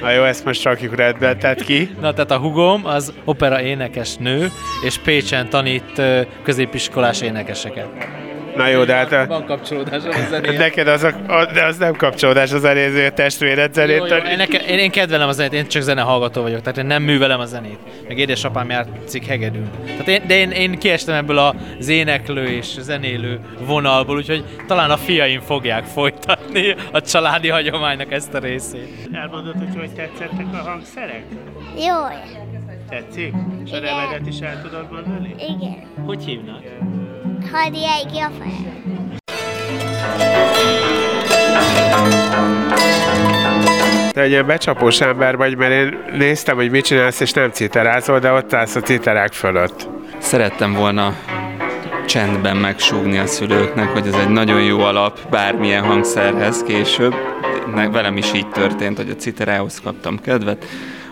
Na 0.00 0.10
jó, 0.10 0.22
ezt 0.24 0.44
most 0.44 0.64
rakjuk 0.64 0.94
rendbe, 0.94 1.36
tehát 1.36 1.62
ki? 1.62 1.90
Na, 2.00 2.12
tehát 2.12 2.30
a 2.30 2.38
hugom 2.38 2.86
az 2.86 3.12
opera 3.24 3.62
énekes 3.62 4.16
nő, 4.16 4.48
és 4.84 4.98
Pécsen 4.98 5.48
tanít 5.48 6.02
középiskolás 6.42 7.20
énekeseket. 7.20 7.88
Na 8.56 8.66
jó, 8.68 8.84
de 8.84 8.94
hát 8.94 9.12
a... 9.12 9.26
Van 9.26 9.46
kapcsolódás 9.46 10.04
a 10.04 10.10
zenéhez. 10.30 10.58
Neked 10.58 10.88
az, 10.88 11.02
a, 11.02 11.12
a, 11.26 11.52
de 11.52 11.64
az 11.64 11.76
nem 11.76 11.94
kapcsolódás 11.94 12.52
az 12.52 12.60
zenéző, 12.60 13.06
a 13.06 13.10
testvéred 13.10 13.74
zenét. 13.74 13.96
Jó, 13.96 14.06
jó, 14.06 14.16
én, 14.16 14.36
neke, 14.36 14.58
én, 14.58 14.78
én 14.78 14.90
kedvelem 14.90 15.28
a 15.28 15.32
zenét, 15.32 15.52
én 15.52 15.66
csak 15.68 15.82
zenehallgató 15.82 16.42
vagyok, 16.42 16.60
tehát 16.60 16.78
én 16.78 16.86
nem 16.86 17.02
művelem 17.02 17.40
a 17.40 17.44
zenét. 17.44 17.78
Meg 18.08 18.18
édesapám 18.18 18.70
játszik 18.70 19.26
hegedűn. 19.26 19.70
Tehát 19.84 20.08
én, 20.08 20.22
de 20.26 20.36
én, 20.36 20.50
én 20.50 20.78
kiestem 20.78 21.14
ebből 21.14 21.38
az 21.38 21.88
éneklő 21.88 22.44
és 22.44 22.66
zenélő 22.80 23.40
vonalból, 23.66 24.16
úgyhogy 24.16 24.44
talán 24.66 24.90
a 24.90 24.96
fiaim 24.96 25.40
fogják 25.40 25.84
folytatni 25.84 26.74
a 26.92 27.00
családi 27.00 27.48
hagyománynak 27.48 28.12
ezt 28.12 28.34
a 28.34 28.38
részét. 28.38 29.08
Elmondod, 29.12 29.54
hogy 29.58 29.76
hogy 29.78 29.90
tetszettek 29.90 30.46
a 30.52 30.56
hangszerek? 30.56 31.24
Jól. 31.76 32.12
Tetszik? 32.90 33.32
És 33.64 33.72
a 33.72 33.76
Igen. 33.76 33.82
nevedet 33.82 34.26
is 34.26 34.38
el 34.38 34.62
tudod 34.62 34.86
mondani? 34.92 35.34
Igen. 35.38 35.76
Hogy 36.06 36.24
hívnak? 36.24 36.62
Hadi 37.52 37.84
egy 37.86 38.18
a 38.18 38.30
Te 44.12 44.20
egy 44.20 44.30
ilyen 44.30 44.46
becsapós 44.46 45.00
ember 45.00 45.36
vagy, 45.36 45.56
mert 45.56 45.72
én 45.72 45.98
néztem, 46.18 46.56
hogy 46.56 46.70
mit 46.70 46.84
csinálsz, 46.84 47.20
és 47.20 47.32
nem 47.32 47.50
citerázol, 47.50 48.18
de 48.18 48.32
ott 48.32 48.52
állsz 48.52 48.74
a 48.74 48.80
citerák 48.80 49.32
fölött. 49.32 49.88
Szerettem 50.18 50.72
volna 50.72 51.16
csendben 52.06 52.56
megsúgni 52.56 53.18
a 53.18 53.26
szülőknek, 53.26 53.88
hogy 53.88 54.06
ez 54.06 54.14
egy 54.14 54.28
nagyon 54.28 54.62
jó 54.62 54.80
alap 54.80 55.20
bármilyen 55.30 55.84
hangszerhez 55.84 56.62
később. 56.62 57.14
Velem 57.92 58.16
is 58.16 58.32
így 58.32 58.48
történt, 58.48 58.96
hogy 58.96 59.10
a 59.10 59.16
citerához 59.16 59.80
kaptam 59.80 60.20
kedvet, 60.20 60.64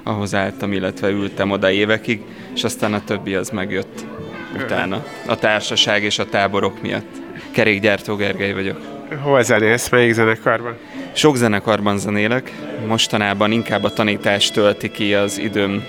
ahhoz 0.02 0.34
álltam, 0.34 0.72
illetve 0.72 1.08
ültem 1.08 1.50
oda 1.50 1.70
évekig, 1.70 2.22
és 2.54 2.64
aztán 2.64 2.92
a 2.92 3.04
többi 3.04 3.34
az 3.34 3.50
megjött 3.50 4.11
utána. 4.56 5.04
A 5.26 5.36
társaság 5.36 6.02
és 6.02 6.18
a 6.18 6.28
táborok 6.28 6.82
miatt. 6.82 7.20
Kerékgyártó 7.50 8.16
Gergely 8.16 8.52
vagyok. 8.52 8.80
Hol 9.22 9.42
zenélsz, 9.42 9.88
melyik 9.88 10.12
zenekarban? 10.12 10.76
Sok 11.12 11.36
zenekarban 11.36 11.98
zenélek, 11.98 12.52
mostanában 12.86 13.52
inkább 13.52 13.84
a 13.84 13.92
tanítás 13.92 14.50
tölti 14.50 14.90
ki 14.90 15.14
az 15.14 15.38
időm 15.38 15.84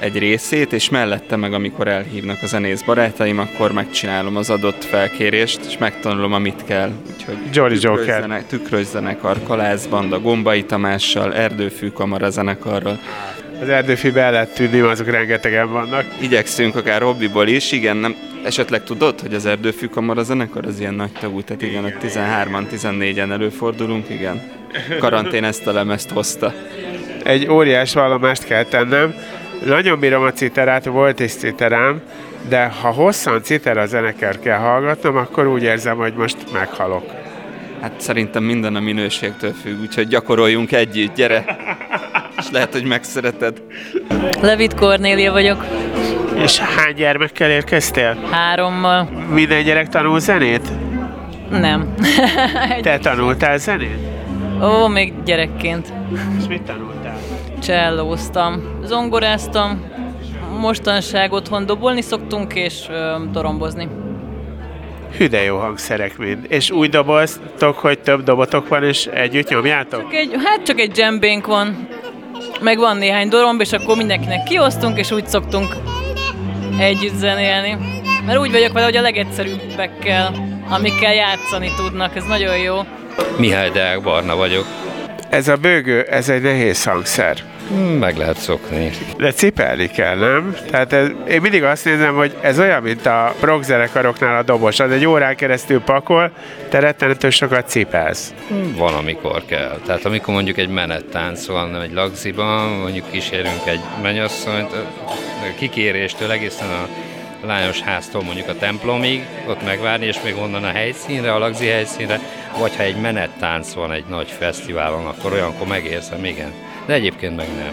egy 0.00 0.18
részét, 0.18 0.72
és 0.72 0.88
mellette 0.88 1.36
meg, 1.36 1.52
amikor 1.52 1.88
elhívnak 1.88 2.38
a 2.42 2.46
zenész 2.46 2.82
barátaim, 2.82 3.38
akkor 3.38 3.72
megcsinálom 3.72 4.36
az 4.36 4.50
adott 4.50 4.84
felkérést, 4.84 5.60
és 5.68 5.78
megtanulom, 5.78 6.32
amit 6.32 6.64
kell. 6.64 6.90
Úgyhogy 7.16 7.36
Jolly 7.52 7.76
Joker. 7.80 7.98
tükrös-zene- 8.04 8.44
Tükrös 8.44 8.86
zenekar, 8.86 9.36
Kalászbanda, 9.46 10.20
Gombai 10.20 10.64
Tamással, 10.64 11.34
Erdőfű 11.34 11.88
Kamara 11.88 12.30
zenekarral. 12.30 12.98
Az 13.60 13.68
erdőfibe 13.68 14.20
el 14.20 14.32
lehet 14.32 14.54
tűnni, 14.54 14.80
azok 14.80 15.10
rengetegen 15.10 15.72
vannak. 15.72 16.04
Igyekszünk 16.20 16.76
akár 16.76 17.02
hobbiból 17.02 17.46
is, 17.46 17.72
igen, 17.72 17.96
nem, 17.96 18.16
esetleg 18.44 18.84
tudod, 18.84 19.20
hogy 19.20 19.34
az 19.34 19.46
Erdőfű 19.46 19.86
Kamara 19.86 20.22
zenekar 20.22 20.66
az 20.66 20.80
ilyen 20.80 20.94
nagy 20.94 21.12
tagú, 21.20 21.42
tehát 21.42 21.62
igen, 21.62 21.84
ott 21.84 21.96
13-an, 22.02 22.64
14-en 22.72 23.30
előfordulunk, 23.30 24.08
igen. 24.08 24.42
Karantén 24.98 25.44
ezt 25.44 25.66
a 25.66 25.72
lemezt 25.72 26.10
hozta. 26.10 26.54
Egy 27.24 27.48
óriás 27.48 27.94
vallomást 27.94 28.44
kell 28.44 28.64
tennem. 28.64 29.14
Nagyon 29.64 29.98
bírom 29.98 30.22
a 30.22 30.32
citerát, 30.32 30.84
volt 30.84 31.20
is 31.20 31.32
citerám, 31.32 32.00
de 32.48 32.66
ha 32.66 32.88
hosszan 32.90 33.42
citera 33.42 33.86
zenekar 33.86 34.38
kell 34.38 34.58
hallgatnom, 34.58 35.16
akkor 35.16 35.46
úgy 35.46 35.62
érzem, 35.62 35.96
hogy 35.96 36.14
most 36.14 36.36
meghalok. 36.52 37.10
Hát 37.80 37.92
szerintem 37.96 38.42
minden 38.42 38.76
a 38.76 38.80
minőségtől 38.80 39.52
függ, 39.62 39.80
úgyhogy 39.80 40.08
gyakoroljunk 40.08 40.72
együtt, 40.72 41.14
gyere! 41.14 41.44
És 42.38 42.50
lehet, 42.50 42.72
hogy 42.72 42.84
megszereted. 42.84 43.62
Levit 44.40 44.74
Kornélia 44.74 45.32
vagyok, 45.32 45.64
És 46.42 46.58
hány 46.58 46.94
gyermekkel 46.94 47.50
érkeztél? 47.50 48.16
hárommal. 48.30 49.08
Minden 49.30 49.64
gyerek 49.64 49.88
tanul 49.88 50.20
zenét? 50.20 50.68
Nem. 51.50 51.94
Te 52.82 52.98
tanultál 52.98 53.58
zenét? 53.58 53.98
Ó, 54.62 54.86
még 54.86 55.12
gyerekként 55.24 55.92
És 56.40 56.46
mit 56.48 56.62
tanultál? 56.62 57.16
csellóztam, 57.62 58.62
zongoráztam, 58.84 59.84
mostanság 60.60 61.32
otthon 61.32 61.66
dobolni 61.66 62.00
szoktunk 62.00 62.54
és 62.54 62.86
ö, 62.90 63.14
dorombozni. 63.32 63.88
Hű, 65.16 65.26
de 65.26 65.42
jó 65.42 65.56
hangszerek 65.58 66.18
mind. 66.18 66.38
És 66.48 66.70
úgy 66.70 66.88
doboztok, 66.88 67.78
hogy 67.78 67.98
több 67.98 68.22
dobotok 68.22 68.68
van, 68.68 68.84
és 68.84 69.06
együtt 69.06 69.48
nyomjátok? 69.48 70.00
Csak 70.00 70.14
egy, 70.14 70.34
hát 70.44 70.62
csak 70.62 70.80
egy 70.80 70.90
dzsembénk 70.90 71.46
van, 71.46 71.88
meg 72.60 72.78
van 72.78 72.96
néhány 72.96 73.28
doromb, 73.28 73.60
és 73.60 73.72
akkor 73.72 73.96
mindenkinek 73.96 74.42
kiosztunk, 74.42 74.98
és 74.98 75.10
úgy 75.10 75.26
szoktunk 75.26 75.76
együtt 76.78 77.14
zenélni. 77.14 77.76
Mert 78.26 78.38
úgy 78.38 78.50
vagyok 78.50 78.72
vele, 78.72 78.84
hogy 78.84 78.96
a 78.96 79.00
legegyszerűbbekkel, 79.00 80.34
amikkel 80.68 81.14
játszani 81.14 81.70
tudnak, 81.76 82.16
ez 82.16 82.24
nagyon 82.24 82.58
jó. 82.58 82.76
Mihály 83.38 83.70
Deák 83.70 84.02
Barna 84.02 84.36
vagyok. 84.36 84.66
Ez 85.30 85.48
a 85.48 85.56
bőgő, 85.56 86.02
ez 86.02 86.28
egy 86.28 86.42
nehéz 86.42 86.84
hangszer. 86.84 87.36
Meg 87.98 88.16
lehet 88.16 88.36
szokni. 88.36 88.90
De 89.16 89.32
cipelni 89.32 89.86
kell, 89.86 90.16
nem? 90.16 90.56
Tehát 90.70 90.92
ez, 90.92 91.08
én 91.28 91.40
mindig 91.40 91.62
azt 91.62 91.84
nézem, 91.84 92.14
hogy 92.14 92.36
ez 92.40 92.58
olyan, 92.58 92.82
mint 92.82 93.06
a 93.06 93.34
rockzenekaroknál 93.40 94.38
a 94.38 94.42
dobos. 94.42 94.80
Az 94.80 94.90
egy 94.90 95.06
órán 95.06 95.36
keresztül 95.36 95.80
pakol, 95.80 96.30
te 96.68 96.78
rettenető 96.78 97.30
sokat 97.30 97.68
cipelsz. 97.68 98.34
Van, 98.76 98.94
amikor 98.94 99.42
kell. 99.46 99.80
Tehát 99.86 100.04
amikor 100.04 100.34
mondjuk 100.34 100.58
egy 100.58 100.68
menettánc 100.68 101.46
van, 101.46 101.68
nem 101.68 101.80
egy 101.80 101.92
lagziban, 101.92 102.68
mondjuk 102.68 103.10
kísérünk 103.10 103.66
egy 103.66 103.80
mennyasszonyt, 104.02 104.70
kikéréstől 105.58 106.30
egészen 106.30 106.68
a 106.68 106.88
lányos 107.46 107.80
háztól 107.80 108.22
mondjuk 108.22 108.48
a 108.48 108.56
templomig, 108.58 109.26
ott 109.46 109.64
megvárni, 109.64 110.06
és 110.06 110.16
még 110.24 110.36
onnan 110.36 110.64
a 110.64 110.70
helyszínre, 110.70 111.34
a 111.34 111.38
lagzi 111.38 111.66
helyszínre, 111.66 112.20
vagy 112.58 112.76
ha 112.76 112.82
egy 112.82 112.96
menettánc 112.96 113.72
van 113.72 113.92
egy 113.92 114.04
nagy 114.08 114.28
fesztiválon, 114.38 115.06
akkor 115.06 115.32
olyankor 115.32 115.66
megérzem, 115.66 116.24
igen. 116.24 116.52
De 116.88 116.94
egyébként 116.94 117.36
meg 117.36 117.46
nem. 117.56 117.72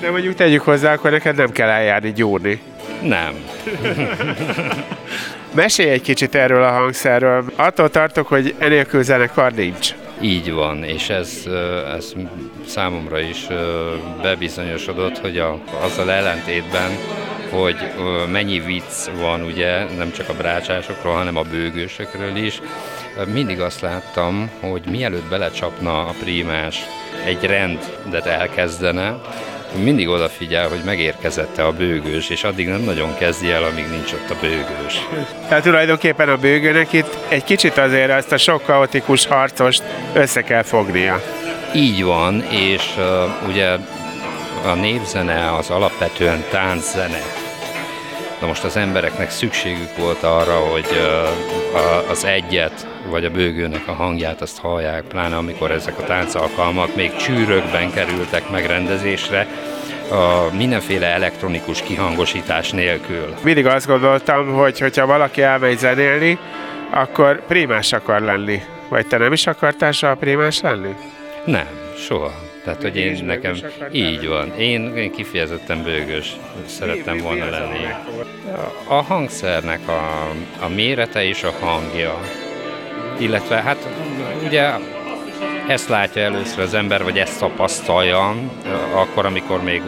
De 0.00 0.10
mondjuk 0.10 0.34
tegyük 0.34 0.62
hozzá, 0.62 0.92
akkor 0.92 1.10
neked 1.10 1.36
nem 1.36 1.50
kell 1.50 1.68
eljárni 1.68 2.12
gyúrni. 2.12 2.60
Nem. 3.02 3.34
Mesélj 5.54 5.90
egy 5.90 6.02
kicsit 6.02 6.34
erről 6.34 6.62
a 6.62 6.70
hangszerről. 6.70 7.44
Attól 7.56 7.90
tartok, 7.90 8.26
hogy 8.26 8.54
enélkül 8.58 9.02
zenekar 9.02 9.52
nincs. 9.52 9.94
Így 10.20 10.52
van, 10.52 10.84
és 10.84 11.08
ez, 11.08 11.42
ez 11.96 12.12
számomra 12.66 13.20
is 13.20 13.46
bebizonyosodott, 14.22 15.18
hogy 15.18 15.38
a, 15.38 15.58
azzal 15.80 16.10
ellentétben, 16.10 16.90
hogy 17.50 17.76
mennyi 18.30 18.60
vicc 18.60 19.10
van 19.20 19.42
ugye, 19.42 19.84
nem 19.96 20.12
csak 20.12 20.28
a 20.28 20.34
brácsásokról, 20.34 21.14
hanem 21.14 21.36
a 21.36 21.42
bőgősökről 21.42 22.36
is, 22.36 22.60
mindig 23.32 23.60
azt 23.60 23.80
láttam, 23.80 24.50
hogy 24.60 24.82
mielőtt 24.90 25.28
belecsapna 25.28 26.06
a 26.06 26.14
prímás 26.20 26.86
egy 27.24 27.44
rendet 27.44 28.26
elkezdene, 28.26 29.16
mindig 29.82 30.08
odafigyel, 30.08 30.68
hogy 30.68 30.80
megérkezette 30.84 31.64
a 31.64 31.72
bőgős, 31.72 32.28
és 32.28 32.44
addig 32.44 32.68
nem 32.68 32.80
nagyon 32.80 33.16
kezdi 33.18 33.50
el, 33.50 33.62
amíg 33.62 33.88
nincs 33.90 34.12
ott 34.12 34.30
a 34.30 34.36
bőgős. 34.40 35.06
Tehát 35.48 35.62
tulajdonképpen 35.62 36.28
a 36.28 36.36
bőgőnek 36.36 36.92
itt 36.92 37.18
egy 37.28 37.44
kicsit 37.44 37.76
azért 37.76 38.10
ezt 38.10 38.32
a 38.32 38.36
sok 38.36 38.62
kaotikus 38.62 39.26
harcost 39.26 39.82
össze 40.12 40.42
kell 40.42 40.62
fognia. 40.62 41.22
Így 41.74 42.04
van, 42.04 42.42
és 42.42 42.82
uh, 42.96 43.48
ugye 43.48 43.76
a 44.64 44.74
népzene 44.74 45.54
az 45.54 45.70
alapvetően 45.70 46.44
tánczene. 46.50 47.22
Na 48.40 48.46
most 48.46 48.64
az 48.64 48.76
embereknek 48.76 49.30
szükségük 49.30 49.96
volt 49.96 50.22
arra, 50.22 50.56
hogy 50.56 50.86
az 52.10 52.24
egyet, 52.24 52.86
vagy 53.06 53.24
a 53.24 53.30
bőgőnek 53.30 53.88
a 53.88 53.92
hangját 53.92 54.40
azt 54.40 54.58
hallják, 54.58 55.02
pláne 55.02 55.36
amikor 55.36 55.70
ezek 55.70 55.98
a 55.98 56.04
táncalkalmak 56.04 56.94
még 56.94 57.16
csűrökben 57.16 57.92
kerültek 57.92 58.50
megrendezésre, 58.50 59.46
a 60.10 60.54
mindenféle 60.56 61.06
elektronikus 61.06 61.82
kihangosítás 61.82 62.70
nélkül. 62.70 63.34
Mindig 63.42 63.66
azt 63.66 63.86
gondoltam, 63.86 64.52
hogy 64.52 64.78
hogyha 64.78 65.06
valaki 65.06 65.42
elmegy 65.42 65.78
zenélni, 65.78 66.38
akkor 66.90 67.46
primás 67.46 67.92
akar 67.92 68.20
lenni. 68.20 68.62
Vagy 68.88 69.06
te 69.06 69.16
nem 69.16 69.32
is 69.32 69.46
akartál 69.46 69.92
soha 69.92 70.14
primás 70.14 70.60
lenni? 70.60 70.94
Nem, 71.44 71.68
soha. 71.96 72.47
Tehát, 72.68 72.82
hogy 72.82 72.96
én 72.96 73.24
nekem 73.24 73.56
így 73.92 74.26
van. 74.26 74.54
Én, 74.58 74.96
én 74.96 75.10
kifejezetten 75.10 75.82
bőgős 75.82 76.36
szerettem 76.66 77.18
volna 77.18 77.50
lenni. 77.50 77.78
megfogott? 77.82 78.28
A 78.88 78.94
hangszernek 78.94 79.88
a, 79.88 80.30
a 80.60 80.68
mérete 80.68 81.24
és 81.24 81.42
a 81.42 81.52
hangja. 81.60 82.20
Illetve 83.18 83.56
hát 83.56 83.88
ugye 84.46 84.70
ezt 85.66 85.88
látja 85.88 86.22
először 86.22 86.60
az 86.60 86.74
ember, 86.74 87.02
vagy 87.02 87.18
ezt 87.18 87.38
tapasztalja, 87.38 88.34
akkor, 88.94 89.26
amikor 89.26 89.62
még 89.62 89.82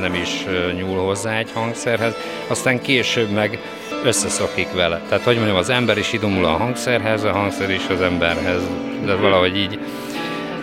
nem 0.00 0.14
is 0.14 0.44
nyúl 0.76 0.98
hozzá 0.98 1.38
egy 1.38 1.50
hangszerhez, 1.54 2.14
aztán 2.46 2.80
később 2.80 3.30
meg 3.30 3.58
összeszokik 4.04 4.72
vele. 4.72 5.00
Tehát, 5.08 5.24
hogy 5.24 5.36
mondjam, 5.36 5.56
az 5.56 5.70
ember 5.70 5.98
is 5.98 6.12
idomul 6.12 6.44
a 6.44 6.56
hangszerhez, 6.56 7.24
a 7.24 7.32
hangszer 7.32 7.70
is 7.70 7.86
az 7.88 8.00
emberhez. 8.00 8.62
De 9.04 9.14
valahogy 9.14 9.56
így 9.56 9.78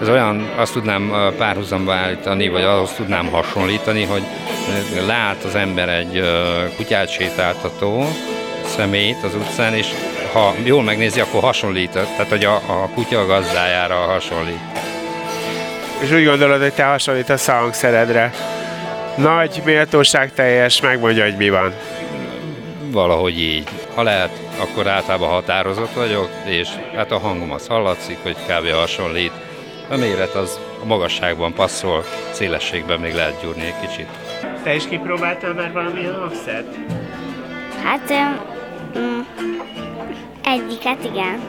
ez 0.01 0.09
olyan, 0.09 0.49
azt 0.55 0.73
tudnám 0.73 1.33
párhuzamba 1.37 1.93
állítani, 1.93 2.47
vagy 2.47 2.63
ahhoz 2.63 2.91
tudnám 2.91 3.27
hasonlítani, 3.27 4.03
hogy 4.03 4.23
lát 5.07 5.43
az 5.43 5.55
ember 5.55 5.89
egy 5.89 6.23
kutyát 6.75 7.09
sétáltató 7.09 8.05
szemét 8.65 9.23
az 9.23 9.35
utcán, 9.35 9.73
és 9.73 9.87
ha 10.33 10.53
jól 10.63 10.83
megnézi, 10.83 11.19
akkor 11.19 11.41
hasonlít, 11.41 11.89
tehát 11.89 12.29
hogy 12.29 12.45
a, 12.45 12.55
a 12.55 12.89
kutya 12.93 13.25
gazdájára 13.25 13.95
hasonlít. 13.95 14.59
És 15.99 16.11
úgy 16.11 16.25
gondolod, 16.25 16.61
hogy 16.61 16.73
te 16.73 16.83
hasonlítasz 16.83 17.47
a 17.47 17.53
hangszeredre. 17.53 18.33
Nagy, 19.15 19.61
méltóság 19.65 20.33
teljes, 20.33 20.81
megmondja, 20.81 21.23
hogy 21.23 21.35
mi 21.37 21.49
van. 21.49 21.73
Valahogy 22.91 23.39
így. 23.39 23.67
Ha 23.95 24.03
lehet, 24.03 24.29
akkor 24.57 24.87
általában 24.87 25.29
határozott 25.29 25.93
vagyok, 25.93 26.29
és 26.45 26.67
hát 26.95 27.11
a 27.11 27.19
hangom 27.19 27.51
az 27.51 27.67
hallatszik, 27.67 28.17
hogy 28.23 28.35
kb. 28.35 28.73
hasonlít. 28.73 29.31
A 29.91 29.97
méret 29.97 30.33
az 30.35 30.59
a 30.81 30.85
magasságban 30.85 31.53
passzol, 31.53 32.03
szélességben 32.31 32.99
még 32.99 33.13
lehet 33.13 33.41
gyúrni 33.41 33.61
egy 33.65 33.87
kicsit. 33.87 34.07
Te 34.63 34.75
is 34.75 34.87
kipróbáltál 34.87 35.53
már 35.53 35.71
valamilyen 35.71 36.15
hangszert? 36.15 36.75
Hát, 37.83 38.13
um, 38.95 39.27
egyiket 40.43 41.03
igen. 41.03 41.39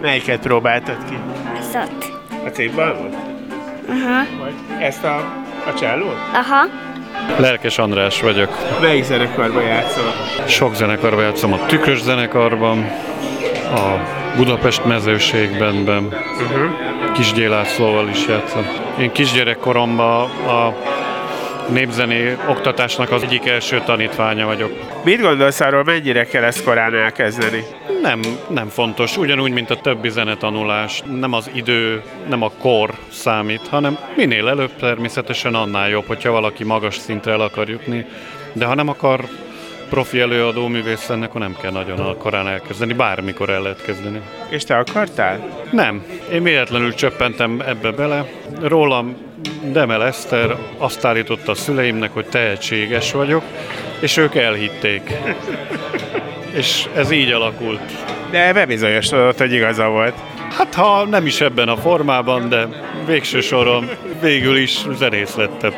Melyiket 0.00 0.40
próbáltad 0.40 0.96
ki? 1.08 1.18
Az 1.58 1.78
ott. 1.84 2.04
A 2.44 2.48
cégballot? 2.48 3.14
Aha. 3.88 4.24
Vagy 4.38 4.82
ezt 4.82 5.04
a, 5.04 5.16
a 5.66 5.74
csellót? 5.78 6.16
Aha. 6.32 6.66
Lelkes 7.36 7.78
András 7.78 8.20
vagyok. 8.20 8.80
Melyik 8.80 9.04
zenekarban 9.04 9.62
játszol? 9.62 10.12
Sok 10.46 10.74
zenekarban 10.74 11.22
játszom, 11.22 11.52
a 11.52 11.66
Tükrös 11.66 12.02
zenekarban, 12.02 12.78
a 13.74 14.00
Budapest 14.36 14.84
mezőségben, 14.84 15.74
uh-huh. 15.76 16.87
Kis 17.18 17.32
Gyélászlóval 17.32 18.08
is 18.08 18.26
játszom. 18.26 18.66
Én 19.00 19.12
kisgyerekkoromban 19.12 20.30
a 20.30 20.74
népzené 21.68 22.36
oktatásnak 22.48 23.10
az 23.10 23.22
egyik 23.22 23.46
első 23.46 23.82
tanítványa 23.84 24.46
vagyok. 24.46 24.72
Mit 25.04 25.20
gondolsz 25.20 25.60
arról, 25.60 25.84
mennyire 25.84 26.24
kell 26.24 26.42
ezt 26.42 26.64
korán 26.64 26.94
elkezdeni? 26.94 27.64
Nem, 28.02 28.20
nem 28.48 28.68
fontos. 28.68 29.16
Ugyanúgy, 29.16 29.52
mint 29.52 29.70
a 29.70 29.80
többi 29.80 30.08
zenetanulás. 30.08 31.02
Nem 31.20 31.32
az 31.32 31.50
idő, 31.54 32.02
nem 32.28 32.42
a 32.42 32.50
kor 32.50 32.90
számít, 33.08 33.68
hanem 33.68 33.98
minél 34.16 34.48
előbb 34.48 34.76
természetesen 34.76 35.54
annál 35.54 35.88
jobb, 35.88 36.06
hogyha 36.06 36.30
valaki 36.30 36.64
magas 36.64 36.96
szintre 36.96 37.32
el 37.32 37.40
akar 37.40 37.68
jutni. 37.68 38.06
De 38.52 38.64
ha 38.66 38.74
nem 38.74 38.88
akar 38.88 39.24
profi 39.88 40.20
előadó 40.20 40.66
művész 40.66 41.08
akkor 41.08 41.40
nem 41.40 41.56
kell 41.60 41.70
nagyon 41.70 42.16
korán 42.18 42.48
elkezdeni, 42.48 42.92
bármikor 42.92 43.50
el 43.50 43.62
lehet 43.62 43.82
kezdeni. 43.82 44.20
És 44.48 44.64
te 44.64 44.76
akartál? 44.76 45.64
Nem. 45.70 46.04
Én 46.32 46.42
véletlenül 46.42 46.94
csöppentem 46.94 47.62
ebbe 47.66 47.90
bele. 47.90 48.30
Rólam 48.60 49.16
Demel 49.72 50.04
Eszter 50.04 50.56
azt 50.78 51.04
állította 51.04 51.50
a 51.50 51.54
szüleimnek, 51.54 52.14
hogy 52.14 52.26
tehetséges 52.26 53.12
vagyok, 53.12 53.42
és 54.00 54.16
ők 54.16 54.34
elhitték. 54.34 55.12
és 56.58 56.88
ez 56.94 57.10
így 57.10 57.30
alakult. 57.30 57.92
De 58.30 58.52
bebizonyosodott, 58.52 59.38
hogy 59.38 59.52
igaza 59.52 59.88
volt. 59.88 60.14
Hát 60.56 60.74
ha 60.74 61.04
nem 61.04 61.26
is 61.26 61.40
ebben 61.40 61.68
a 61.68 61.76
formában, 61.76 62.48
de 62.48 62.68
végső 63.06 63.40
soron 63.40 63.90
végül 64.20 64.56
is 64.56 64.86
zenész 64.96 65.34
lettem. 65.34 65.72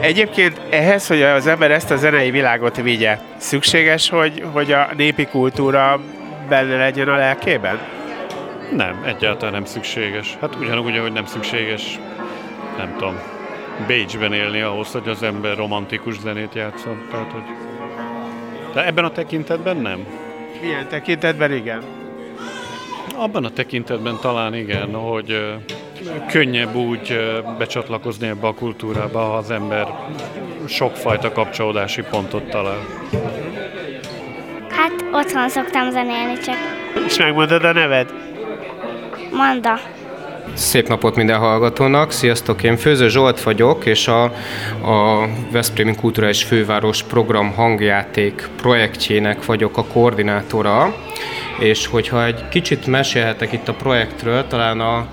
Egyébként 0.00 0.60
ehhez, 0.70 1.06
hogy 1.06 1.22
az 1.22 1.46
ember 1.46 1.70
ezt 1.70 1.90
a 1.90 1.96
zenei 1.96 2.30
világot 2.30 2.76
vigye, 2.76 3.18
szükséges, 3.36 4.08
hogy, 4.08 4.42
hogy 4.52 4.72
a 4.72 4.88
népi 4.96 5.26
kultúra 5.26 6.00
benne 6.48 6.76
legyen 6.76 7.08
a 7.08 7.16
lelkében? 7.16 7.78
Nem, 8.72 9.02
egyáltalán 9.06 9.52
nem 9.52 9.64
szükséges. 9.64 10.36
Hát 10.40 10.54
ugyanúgy, 10.54 10.98
hogy 10.98 11.12
nem 11.12 11.26
szükséges, 11.26 11.98
nem 12.76 12.94
tudom, 12.98 13.18
Bécsben 13.86 14.32
élni 14.32 14.60
ahhoz, 14.60 14.92
hogy 14.92 15.08
az 15.08 15.22
ember 15.22 15.56
romantikus 15.56 16.18
zenét 16.18 16.54
játszon. 16.54 17.06
Tehát, 17.10 17.32
hogy... 17.32 17.42
De 18.74 18.86
ebben 18.86 19.04
a 19.04 19.10
tekintetben 19.10 19.76
nem. 19.76 20.06
Milyen 20.60 20.88
tekintetben 20.88 21.52
igen? 21.52 21.82
Abban 23.16 23.44
a 23.44 23.50
tekintetben 23.50 24.18
talán 24.20 24.54
igen, 24.54 24.94
hogy 24.94 25.54
könnyebb 26.28 26.74
úgy 26.74 27.18
becsatlakozni 27.58 28.26
ebbe 28.26 28.46
a 28.46 28.54
kultúrába, 28.54 29.18
ha 29.18 29.36
az 29.36 29.50
ember 29.50 29.86
sokfajta 30.68 31.32
kapcsolódási 31.32 32.02
pontot 32.10 32.48
talál. 32.50 32.86
Hát 34.70 34.92
otthon 35.12 35.48
szoktam 35.48 35.90
zenélni 35.90 36.38
csak. 36.38 36.56
És 37.06 37.18
megmondod 37.18 37.64
a 37.64 37.72
neved? 37.72 38.12
Manda. 39.32 39.78
Szép 40.54 40.88
napot 40.88 41.16
minden 41.16 41.38
hallgatónak, 41.38 42.10
sziasztok! 42.10 42.62
Én 42.62 42.76
Főző 42.76 43.08
Zsolt 43.08 43.42
vagyok, 43.42 43.86
és 43.86 44.08
a, 44.08 44.22
a 44.82 45.28
Veszprémi 45.52 45.94
Kulturális 45.94 46.42
Főváros 46.42 47.02
Program 47.02 47.52
hangjáték 47.52 48.48
projektjének 48.56 49.44
vagyok 49.44 49.76
a 49.76 49.84
koordinátora, 49.84 50.94
és 51.58 51.86
hogyha 51.86 52.24
egy 52.24 52.48
kicsit 52.48 52.86
mesélhetek 52.86 53.52
itt 53.52 53.68
a 53.68 53.74
projektről, 53.74 54.46
talán 54.46 54.80
a, 54.80 55.06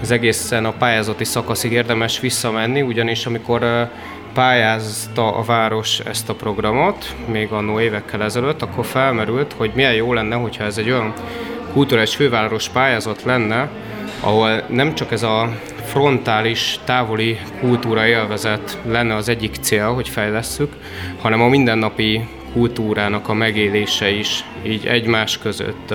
az 0.00 0.10
egészen 0.10 0.64
a 0.64 0.72
pályázati 0.72 1.24
szakaszig 1.24 1.72
érdemes 1.72 2.20
visszamenni, 2.20 2.82
ugyanis 2.82 3.26
amikor 3.26 3.88
pályázta 4.34 5.36
a 5.36 5.42
város 5.42 6.00
ezt 6.00 6.28
a 6.28 6.34
programot, 6.34 7.14
még 7.26 7.50
annó 7.50 7.80
évekkel 7.80 8.22
ezelőtt, 8.22 8.62
akkor 8.62 8.84
felmerült, 8.84 9.52
hogy 9.52 9.70
milyen 9.74 9.94
jó 9.94 10.12
lenne, 10.12 10.34
hogyha 10.34 10.64
ez 10.64 10.78
egy 10.78 10.90
olyan 10.90 11.12
kulturális 11.72 12.14
főváros 12.14 12.68
pályázat 12.68 13.22
lenne, 13.22 13.70
ahol 14.20 14.62
nem 14.68 14.94
csak 14.94 15.12
ez 15.12 15.22
a 15.22 15.56
frontális, 15.84 16.78
távoli 16.84 17.38
kultúra 17.60 18.06
élvezet 18.06 18.78
lenne 18.86 19.14
az 19.14 19.28
egyik 19.28 19.54
cél, 19.60 19.92
hogy 19.92 20.08
fejlesszük, 20.08 20.72
hanem 21.20 21.40
a 21.40 21.48
mindennapi 21.48 22.28
kultúrának 22.52 23.28
a 23.28 23.34
megélése 23.34 24.10
is 24.10 24.44
így 24.66 24.86
egymás 24.86 25.38
között 25.38 25.90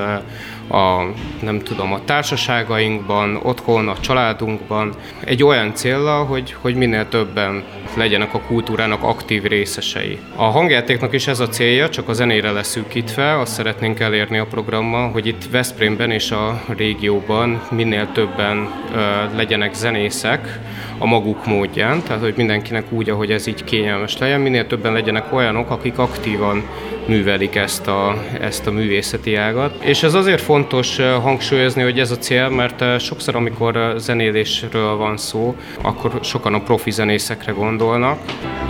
a, 0.69 1.07
nem 1.41 1.59
tudom, 1.59 1.93
a 1.93 2.03
társaságainkban, 2.05 3.39
otthon, 3.43 3.87
a 3.87 3.99
családunkban, 3.99 4.93
egy 5.23 5.43
olyan 5.43 5.73
célra, 5.73 6.23
hogy, 6.23 6.55
hogy 6.61 6.75
minél 6.75 7.07
többen 7.07 7.63
legyenek 7.95 8.33
a 8.33 8.39
kultúrának 8.39 9.03
aktív 9.03 9.43
részesei. 9.43 10.19
A 10.35 10.43
hangjátéknak 10.43 11.13
is 11.13 11.27
ez 11.27 11.39
a 11.39 11.47
célja, 11.47 11.89
csak 11.89 12.09
a 12.09 12.13
zenére 12.13 12.51
leszűkítve, 12.51 13.39
azt 13.39 13.53
szeretnénk 13.53 13.99
elérni 13.99 14.37
a 14.37 14.45
programmal, 14.45 15.11
hogy 15.11 15.27
itt 15.27 15.49
Veszprémben 15.51 16.11
és 16.11 16.31
a 16.31 16.63
régióban 16.77 17.61
minél 17.71 18.11
többen 18.13 18.69
ö, 18.95 18.99
legyenek 19.35 19.73
zenészek 19.73 20.59
a 20.97 21.05
maguk 21.05 21.45
módján, 21.45 22.03
tehát 22.03 22.21
hogy 22.21 22.33
mindenkinek 22.37 22.91
úgy, 22.91 23.09
ahogy 23.09 23.31
ez 23.31 23.47
így 23.47 23.63
kényelmes 23.63 24.17
legyen, 24.17 24.41
minél 24.41 24.67
többen 24.67 24.93
legyenek 24.93 25.33
olyanok, 25.33 25.69
akik 25.69 25.97
aktívan 25.97 26.63
művelik 27.05 27.55
ezt 27.55 27.87
a, 27.87 28.23
ezt 28.39 28.67
a 28.67 28.71
művészeti 28.71 29.35
ágat. 29.35 29.83
És 29.83 30.03
ez 30.03 30.13
azért 30.13 30.41
fontos 30.41 30.97
hangsúlyozni, 30.97 31.81
hogy 31.81 31.99
ez 31.99 32.11
a 32.11 32.17
cél, 32.17 32.49
mert 32.49 33.01
sokszor, 33.01 33.35
amikor 33.35 33.93
zenélésről 33.97 34.95
van 34.95 35.17
szó, 35.17 35.55
akkor 35.81 36.19
sokan 36.21 36.53
a 36.53 36.61
profi 36.61 36.91
zenészekre 36.91 37.51
gondolnak. 37.51 38.19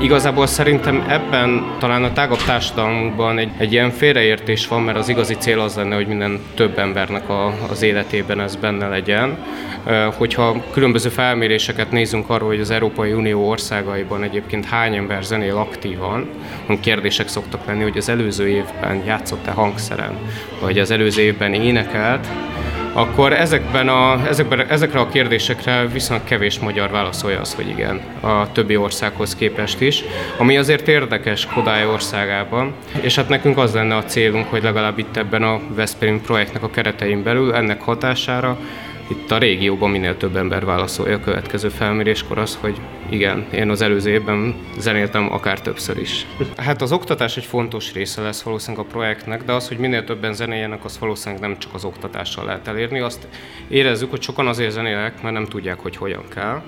Igazából 0.01 0.47
szerintem 0.47 1.05
ebben 1.07 1.75
talán 1.79 2.03
a 2.03 2.13
tágabb 2.13 2.43
társadalmunkban 2.45 3.37
egy, 3.37 3.49
egy 3.57 3.71
ilyen 3.71 3.91
félreértés 3.91 4.67
van, 4.67 4.81
mert 4.81 4.97
az 4.97 5.09
igazi 5.09 5.33
cél 5.33 5.59
az 5.59 5.75
lenne, 5.75 5.95
hogy 5.95 6.07
minden 6.07 6.39
több 6.55 6.77
embernek 6.77 7.29
a, 7.29 7.53
az 7.69 7.81
életében 7.81 8.39
ez 8.39 8.55
benne 8.55 8.87
legyen. 8.87 9.37
Hogyha 10.17 10.63
különböző 10.71 11.09
felméréseket 11.09 11.91
nézünk 11.91 12.29
arról, 12.29 12.47
hogy 12.47 12.59
az 12.59 12.71
Európai 12.71 13.11
Unió 13.11 13.49
országaiban 13.49 14.23
egyébként 14.23 14.65
hány 14.65 14.95
ember 14.95 15.23
zenél 15.23 15.57
aktívan, 15.57 16.27
kérdések 16.79 17.27
szoktak 17.27 17.65
lenni, 17.65 17.83
hogy 17.83 17.97
az 17.97 18.09
előző 18.23 18.47
évben 18.47 19.03
játszott-e 19.05 19.51
hangszeren, 19.51 20.17
vagy 20.61 20.79
az 20.79 20.91
előző 20.91 21.21
évben 21.21 21.53
énekelt, 21.53 22.27
akkor 22.93 23.33
ezekben 23.33 23.87
a, 23.87 24.27
ezekben, 24.27 24.67
ezekre 24.67 24.99
a 24.99 25.09
kérdésekre 25.09 25.87
viszonylag 25.87 26.25
kevés 26.25 26.59
magyar 26.59 26.91
válaszolja 26.91 27.39
az, 27.39 27.53
hogy 27.53 27.67
igen, 27.67 28.01
a 28.19 28.51
többi 28.51 28.77
országhoz 28.77 29.35
képest 29.35 29.81
is, 29.81 30.03
ami 30.37 30.57
azért 30.57 30.87
érdekes 30.87 31.45
Kodály 31.45 31.85
országában, 31.85 32.73
és 33.01 33.15
hát 33.15 33.29
nekünk 33.29 33.57
az 33.57 33.73
lenne 33.73 33.95
a 33.95 34.03
célunk, 34.03 34.49
hogy 34.49 34.63
legalább 34.63 34.97
itt 34.97 35.17
ebben 35.17 35.43
a 35.43 35.59
Veszprém 35.75 36.21
projektnek 36.21 36.63
a 36.63 36.69
keretein 36.69 37.23
belül 37.23 37.53
ennek 37.53 37.81
hatására 37.81 38.57
itt 39.07 39.31
a 39.31 39.37
régióban 39.37 39.89
minél 39.89 40.17
több 40.17 40.35
ember 40.35 40.65
válaszolja 40.65 41.15
a 41.15 41.19
következő 41.19 41.69
felméréskor 41.69 42.37
az, 42.37 42.57
hogy 42.61 42.81
igen, 43.09 43.45
én 43.53 43.69
az 43.69 43.81
előző 43.81 44.11
évben 44.11 44.55
zenéltem 44.77 45.33
akár 45.33 45.61
többször 45.61 45.97
is. 45.97 46.25
Hát 46.57 46.81
az 46.81 46.91
oktatás 46.91 47.37
egy 47.37 47.45
fontos 47.45 47.93
része 47.93 48.21
lesz 48.21 48.41
valószínűleg 48.41 48.85
a 48.85 48.89
projektnek, 48.89 49.43
de 49.43 49.53
az, 49.53 49.67
hogy 49.67 49.77
minél 49.77 50.03
többen 50.03 50.33
zenéljenek, 50.33 50.85
az 50.85 50.99
valószínűleg 50.99 51.41
nem 51.41 51.59
csak 51.59 51.73
az 51.73 51.85
oktatással 51.85 52.45
lehet 52.45 52.67
elérni. 52.67 52.99
Azt 52.99 53.27
érezzük, 53.67 54.09
hogy 54.09 54.21
sokan 54.21 54.47
azért 54.47 54.71
zenélnek, 54.71 55.21
mert 55.21 55.33
nem 55.33 55.45
tudják, 55.45 55.79
hogy 55.79 55.95
hogyan 55.95 56.23
kell 56.35 56.61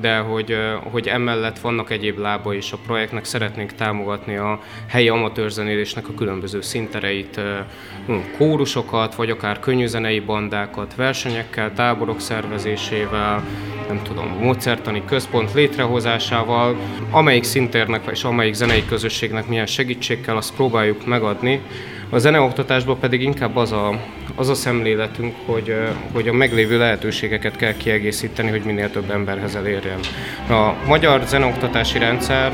de 0.00 0.18
hogy, 0.18 0.56
hogy 0.90 1.08
emellett 1.08 1.58
vannak 1.58 1.90
egyéb 1.90 2.18
lába 2.18 2.54
is 2.54 2.72
a 2.72 2.78
projektnek, 2.86 3.24
szeretnénk 3.24 3.72
támogatni 3.72 4.36
a 4.36 4.60
helyi 4.86 5.08
amatőrzenélésnek 5.08 6.08
a 6.08 6.14
különböző 6.14 6.60
szintereit, 6.60 7.40
kórusokat, 8.36 9.14
vagy 9.14 9.30
akár 9.30 9.60
könnyűzenei 9.60 10.20
bandákat, 10.20 10.94
versenyekkel, 10.94 11.72
táborok 11.72 12.20
szervezésével, 12.20 13.44
nem 13.88 14.02
tudom, 14.02 14.28
módszertani 14.28 15.02
központ 15.04 15.54
létrehozásával, 15.54 16.76
amelyik 17.10 17.44
szintérnek 17.44 18.02
és 18.10 18.24
amelyik 18.24 18.54
zenei 18.54 18.84
közösségnek 18.84 19.46
milyen 19.48 19.66
segítség 19.66 20.28
azt 20.28 20.54
próbáljuk 20.54 21.06
megadni, 21.06 21.60
a 22.10 22.18
zeneoktatásban 22.18 22.98
pedig 22.98 23.22
inkább 23.22 23.56
az 23.56 23.72
a, 23.72 24.00
az 24.34 24.48
a 24.48 24.54
szemléletünk, 24.54 25.34
hogy, 25.46 25.74
hogy 26.12 26.28
a 26.28 26.32
meglévő 26.32 26.78
lehetőségeket 26.78 27.56
kell 27.56 27.76
kiegészíteni, 27.76 28.50
hogy 28.50 28.62
minél 28.64 28.90
több 28.90 29.10
emberhez 29.10 29.54
elérjen. 29.54 29.98
A 30.48 30.72
magyar 30.86 31.22
zeneoktatási 31.26 31.98
rendszer 31.98 32.52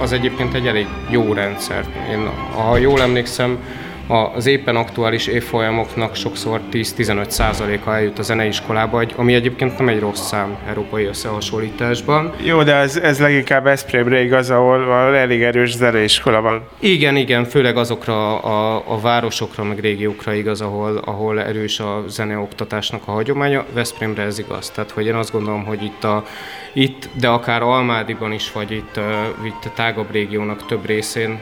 az 0.00 0.12
egyébként 0.12 0.54
egy 0.54 0.66
elég 0.66 0.86
jó 1.10 1.32
rendszer. 1.32 1.84
Én, 2.10 2.26
ha 2.54 2.76
jól 2.76 3.00
emlékszem, 3.00 3.58
az 4.06 4.46
éppen 4.46 4.76
aktuális 4.76 5.26
évfolyamoknak 5.26 6.14
sokszor 6.14 6.60
10-15%-a 6.72 7.90
eljut 7.90 8.18
a 8.18 8.22
zeneiskolába, 8.22 9.04
ami 9.16 9.34
egyébként 9.34 9.78
nem 9.78 9.88
egy 9.88 10.00
rossz 10.00 10.20
szám 10.20 10.56
európai 10.68 11.04
összehasonlításban. 11.04 12.32
Jó, 12.42 12.62
de 12.62 12.74
ez, 12.74 12.96
ez 12.96 13.20
leginkább 13.20 13.66
Eszprémre 13.66 14.22
igaz, 14.22 14.50
ahol 14.50 15.16
elég 15.16 15.42
erős 15.42 15.76
zeneiskola 15.76 16.40
van. 16.40 16.62
Igen, 16.78 17.16
igen, 17.16 17.44
főleg 17.44 17.76
azokra 17.76 18.38
a, 18.38 18.82
a 18.86 19.00
városokra, 19.00 19.64
meg 19.64 19.78
régiókra 19.78 20.32
igaz, 20.32 20.60
ahol, 20.60 20.96
ahol 21.04 21.40
erős 21.40 21.80
a 21.80 22.04
zeneoktatásnak 22.08 23.02
a 23.04 23.10
hagyománya. 23.10 23.64
Veszprémre 23.72 24.22
ez 24.22 24.38
igaz. 24.38 24.70
Tehát, 24.70 24.90
hogy 24.90 25.06
én 25.06 25.14
azt 25.14 25.32
gondolom, 25.32 25.64
hogy 25.64 25.82
itt, 25.82 26.04
a, 26.04 26.24
itt 26.72 27.08
de 27.20 27.28
akár 27.28 27.62
Almádiban 27.62 28.32
is, 28.32 28.52
vagy 28.52 28.70
itt, 28.70 29.00
itt 29.44 29.64
a 29.64 29.72
tágabb 29.74 30.10
régiónak 30.10 30.66
több 30.66 30.86
részén 30.86 31.40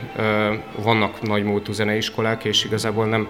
vannak 0.83 1.23
nagy 1.23 1.45
múltú 1.45 1.73
zeneiskolák, 1.73 2.45
és 2.51 2.65
igazából 2.65 3.07
nem 3.07 3.29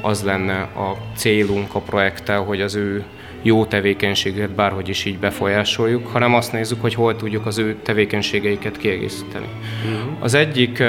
az 0.00 0.22
lenne 0.22 0.60
a 0.60 0.96
célunk 1.16 1.74
a 1.74 1.80
projekttel, 1.80 2.40
hogy 2.40 2.60
az 2.60 2.74
ő 2.74 3.04
jó 3.42 3.64
tevékenységet 3.64 4.50
bárhogy 4.50 4.88
is 4.88 5.04
így 5.04 5.18
befolyásoljuk, 5.18 6.06
hanem 6.06 6.34
azt 6.34 6.52
nézzük, 6.52 6.80
hogy 6.80 6.94
hol 6.94 7.16
tudjuk 7.16 7.46
az 7.46 7.58
ő 7.58 7.76
tevékenységeiket 7.82 8.76
kiegészíteni. 8.76 9.46
Uh-huh. 9.84 10.12
Az 10.20 10.34
egyik, 10.34 10.82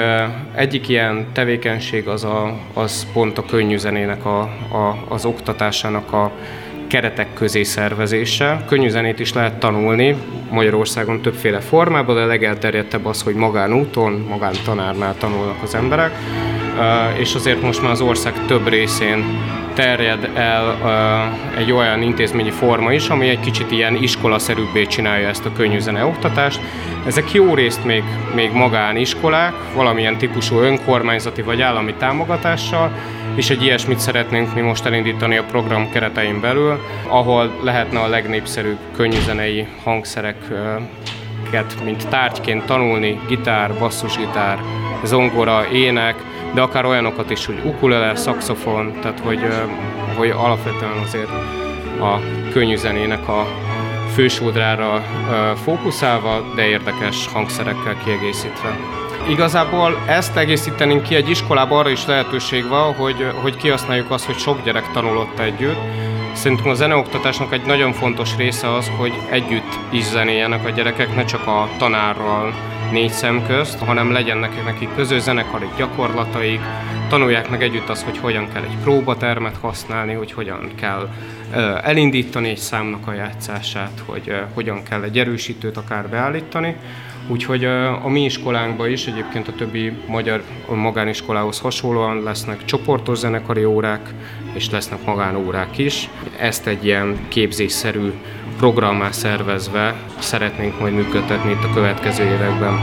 egyik 0.54 0.88
ilyen 0.88 1.26
tevékenység 1.32 2.08
az, 2.08 2.24
a, 2.24 2.58
az 2.72 3.06
pont 3.12 3.38
a 3.38 3.44
könnyű 3.44 3.76
zenének 3.76 4.24
a, 4.24 4.40
a, 4.40 5.04
az 5.08 5.24
oktatásának 5.24 6.12
a 6.12 6.32
keretek 6.94 7.34
közé 7.34 7.62
szervezése. 7.62 8.64
Könnyű 8.66 8.88
zenét 8.88 9.20
is 9.20 9.32
lehet 9.32 9.58
tanulni 9.58 10.16
Magyarországon 10.50 11.20
többféle 11.20 11.60
formában, 11.60 12.14
de 12.14 12.24
legelterjedtebb 12.24 13.06
az, 13.06 13.22
hogy 13.22 13.34
magánúton, 13.34 14.26
magántanárnál 14.28 15.14
tanulnak 15.18 15.62
az 15.62 15.74
emberek 15.74 16.12
és 17.18 17.34
azért 17.34 17.62
most 17.62 17.82
már 17.82 17.90
az 17.90 18.00
ország 18.00 18.32
több 18.46 18.68
részén 18.68 19.24
terjed 19.74 20.30
el 20.34 20.76
egy 21.58 21.72
olyan 21.72 22.02
intézményi 22.02 22.50
forma 22.50 22.92
is, 22.92 23.08
ami 23.08 23.28
egy 23.28 23.40
kicsit 23.40 23.70
ilyen 23.70 23.94
iskolaszerűbbé 23.94 24.86
csinálja 24.86 25.28
ezt 25.28 25.44
a 25.44 25.52
könnyű 25.52 25.78
oktatást. 26.04 26.60
Ezek 27.06 27.32
jó 27.32 27.54
részt 27.54 27.84
még, 27.84 28.02
még 28.34 28.52
magániskolák, 28.52 29.52
valamilyen 29.74 30.16
típusú 30.16 30.58
önkormányzati 30.58 31.42
vagy 31.42 31.60
állami 31.60 31.94
támogatással, 31.94 32.90
és 33.34 33.50
egy 33.50 33.62
ilyesmit 33.62 33.98
szeretnénk 33.98 34.54
mi 34.54 34.60
most 34.60 34.84
elindítani 34.84 35.36
a 35.36 35.44
program 35.44 35.90
keretein 35.90 36.40
belül, 36.40 36.80
ahol 37.08 37.50
lehetne 37.62 38.00
a 38.00 38.08
legnépszerűbb 38.08 38.78
könnyűzenei 38.96 39.66
hangszereket, 39.82 41.84
mint 41.84 42.08
tárgyként 42.08 42.64
tanulni, 42.64 43.20
gitár, 43.28 43.78
basszusgitár, 43.78 44.58
zongora, 45.04 45.66
ének, 45.72 46.14
de 46.54 46.60
akár 46.60 46.84
olyanokat 46.84 47.30
is, 47.30 47.46
hogy 47.46 47.60
ukulele, 47.64 48.16
szaxofon, 48.16 48.92
tehát 49.00 49.20
hogy, 49.20 49.40
hogy 50.16 50.30
alapvetően 50.30 50.98
azért 51.02 51.30
a 52.00 52.20
könnyű 52.52 52.76
zenének 52.76 53.28
a 53.28 53.46
fősódrára 54.14 55.02
fókuszálva, 55.64 56.52
de 56.54 56.66
érdekes 56.66 57.28
hangszerekkel 57.32 57.96
kiegészítve. 58.04 58.78
Igazából 59.28 59.98
ezt 60.06 60.36
egészítenénk 60.36 61.02
ki 61.02 61.14
egy 61.14 61.30
iskolába, 61.30 61.78
arra 61.78 61.88
is 61.88 62.06
lehetőség 62.06 62.68
van, 62.68 62.94
hogy, 62.94 63.26
hogy 63.42 63.56
kihasználjuk 63.56 64.10
azt, 64.10 64.24
hogy 64.24 64.36
sok 64.36 64.64
gyerek 64.64 64.90
tanulott 64.92 65.38
együtt. 65.38 65.78
Szerintem 66.32 66.68
a 66.68 66.74
zeneoktatásnak 66.74 67.52
egy 67.52 67.64
nagyon 67.66 67.92
fontos 67.92 68.36
része 68.36 68.74
az, 68.74 68.90
hogy 68.96 69.12
együtt 69.30 69.78
is 69.90 70.04
zenéljenek 70.04 70.66
a 70.66 70.70
gyerekek, 70.70 71.14
ne 71.14 71.24
csak 71.24 71.46
a 71.46 71.68
tanárral, 71.78 72.54
négy 72.92 73.10
szem 73.10 73.46
közt, 73.46 73.78
hanem 73.78 74.12
legyen 74.12 74.38
nekik 74.64 74.94
közös 74.94 75.20
zenekari 75.20 75.66
gyakorlataik, 75.76 76.60
tanulják 77.08 77.50
meg 77.50 77.62
együtt 77.62 77.88
azt, 77.88 78.04
hogy 78.04 78.18
hogyan 78.18 78.48
kell 78.52 78.62
egy 78.62 78.76
próbatermet 78.82 79.56
használni, 79.60 80.12
hogy 80.12 80.32
hogyan 80.32 80.70
kell 80.74 81.08
elindítani 81.82 82.48
egy 82.48 82.56
számnak 82.56 83.06
a 83.06 83.12
játszását, 83.12 84.02
hogy 84.06 84.34
hogyan 84.54 84.82
kell 84.82 85.02
egy 85.02 85.18
erősítőt 85.18 85.76
akár 85.76 86.08
beállítani. 86.08 86.76
Úgyhogy 87.28 87.64
a 88.02 88.08
mi 88.08 88.24
iskolánkban 88.24 88.90
is 88.90 89.06
egyébként 89.06 89.48
a 89.48 89.52
többi 89.52 89.92
magyar 90.06 90.42
magániskolához 90.68 91.60
hasonlóan 91.60 92.22
lesznek 92.22 92.64
csoportos 92.64 93.18
zenekari 93.18 93.64
órák, 93.64 94.10
és 94.52 94.70
lesznek 94.70 95.04
magánórák 95.04 95.78
is. 95.78 96.08
Ezt 96.38 96.66
egy 96.66 96.84
ilyen 96.84 97.18
képzésszerű 97.28 98.12
programmá 98.56 99.10
szervezve 99.10 99.94
szeretnénk 100.18 100.80
majd 100.80 100.94
működtetni 100.94 101.50
itt 101.50 101.64
a 101.64 101.74
következő 101.74 102.24
években. 102.24 102.78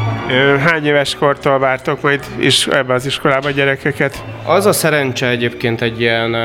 Hány 0.59 0.85
éves 0.85 1.15
kortól 1.15 1.59
vártok 1.59 2.01
majd 2.01 2.25
is 2.39 2.67
ebbe 2.67 2.93
az 2.93 3.05
iskolába 3.05 3.49
gyerekeket? 3.49 4.23
Az 4.45 4.65
a 4.65 4.73
szerencse 4.73 5.27
egyébként 5.27 5.81
egy 5.81 6.01
ilyen, 6.01 6.35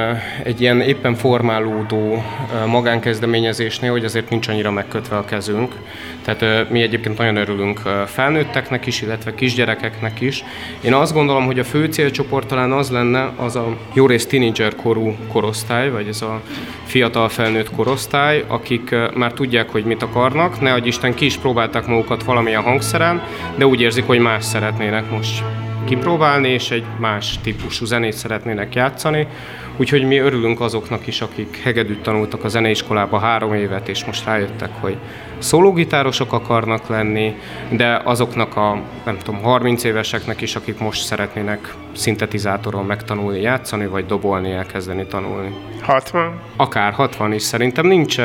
egy 0.43 0.61
ilyen 0.61 0.81
éppen 0.81 1.15
formálódó 1.15 2.25
magánkezdeményezésnél, 2.67 3.91
hogy 3.91 4.05
azért 4.05 4.31
nincs 4.31 4.49
annyira 4.49 4.71
megkötve 4.71 5.17
a 5.17 5.25
kezünk. 5.25 5.75
Tehát 6.25 6.71
mi 6.71 6.83
egyébként 6.83 7.19
nagyon 7.19 7.37
örülünk 7.37 7.81
felnőtteknek 8.07 8.87
is, 8.87 9.03
illetve 9.03 9.35
kisgyerekeknek 9.35 10.21
is. 10.21 10.45
Én 10.81 10.95
azt 10.95 11.13
gondolom, 11.13 11.45
hogy 11.45 11.59
a 11.59 11.65
fő 11.65 11.85
célcsoport 11.87 12.47
talán 12.47 12.73
az 12.73 12.91
lenne, 12.91 13.33
az 13.37 13.57
a 13.57 13.77
jó 13.93 14.07
rész 14.07 14.27
teenager 14.27 14.75
korú 14.75 15.17
korosztály, 15.33 15.91
vagy 15.91 16.09
ez 16.09 16.23
a 16.23 16.41
fiatal 16.85 17.29
felnőtt 17.29 17.71
korosztály, 17.71 18.45
akik 18.47 18.95
már 19.17 19.33
tudják, 19.33 19.71
hogy 19.71 19.85
mit 19.85 20.03
akarnak, 20.03 20.61
ne 20.61 20.77
Isten 20.77 21.15
ki 21.15 21.25
is 21.25 21.37
próbálták 21.37 21.87
magukat 21.87 22.25
valamilyen 22.25 22.63
hangszeren, 22.63 23.23
de 23.57 23.67
úgy 23.67 23.81
érzik, 23.81 24.07
hogy 24.07 24.19
más 24.19 24.45
szeretnének 24.45 25.11
most 25.11 25.45
kipróbálni, 25.87 26.49
és 26.49 26.71
egy 26.71 26.85
más 26.99 27.39
típusú 27.43 27.85
zenét 27.85 28.13
szeretnének 28.13 28.75
játszani. 28.75 29.27
Úgyhogy 29.77 30.05
mi 30.05 30.17
örülünk 30.19 30.61
azoknak 30.61 31.07
is, 31.07 31.21
akik 31.21 31.61
hegedűt 31.63 32.03
tanultak 32.03 32.45
a 32.45 32.49
zeneiskolába 32.49 33.19
három 33.19 33.55
évet, 33.55 33.89
és 33.89 34.05
most 34.05 34.25
rájöttek, 34.25 34.71
hogy 34.81 34.97
szólógitárosok 35.39 36.33
akarnak 36.33 36.89
lenni, 36.89 37.35
de 37.71 38.01
azoknak 38.05 38.57
a, 38.57 38.83
nem 39.05 39.19
tudom, 39.19 39.43
30 39.43 39.85
éveseknek 39.85 40.41
is, 40.41 40.57
akik 40.57 40.79
most 40.79 41.05
szeretnének 41.05 41.75
szintetizátoron 41.93 42.85
megtanulni 42.85 43.41
játszani, 43.41 43.87
vagy 43.87 44.07
dobolni, 44.07 44.53
elkezdeni 44.53 45.07
tanulni. 45.07 45.55
60? 45.83 46.41
Akár 46.57 46.93
60 46.93 47.33
is, 47.33 47.43
szerintem 47.43 47.87
nincs 47.87 48.19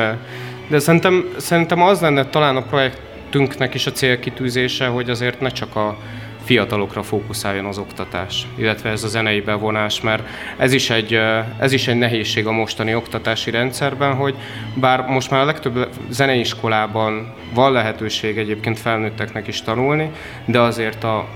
de 0.71 0.79
szerintem, 0.79 1.25
szerintem 1.37 1.81
az 1.81 2.01
lenne 2.01 2.25
talán 2.25 2.55
a 2.55 2.61
projektünknek 2.61 3.73
is 3.73 3.85
a 3.85 3.91
célkitűzése, 3.91 4.87
hogy 4.87 5.09
azért 5.09 5.39
ne 5.39 5.49
csak 5.49 5.75
a 5.75 5.97
fiatalokra 6.43 7.03
fókuszáljon 7.03 7.65
az 7.65 7.77
oktatás, 7.77 8.47
illetve 8.55 8.89
ez 8.89 9.03
a 9.03 9.07
zenei 9.07 9.41
bevonás, 9.41 10.01
mert 10.01 10.23
ez 10.57 10.73
is, 10.73 10.89
egy, 10.89 11.19
ez 11.59 11.71
is 11.71 11.87
egy 11.87 11.97
nehézség 11.97 12.47
a 12.47 12.51
mostani 12.51 12.95
oktatási 12.95 13.51
rendszerben, 13.51 14.13
hogy 14.13 14.35
bár 14.73 15.05
most 15.07 15.29
már 15.31 15.41
a 15.41 15.45
legtöbb 15.45 15.89
zeneiskolában 16.09 17.33
van 17.53 17.71
lehetőség 17.71 18.37
egyébként 18.37 18.79
felnőtteknek 18.79 19.47
is 19.47 19.61
tanulni, 19.61 20.11
de 20.45 20.59
azért 20.59 21.03
a, 21.03 21.27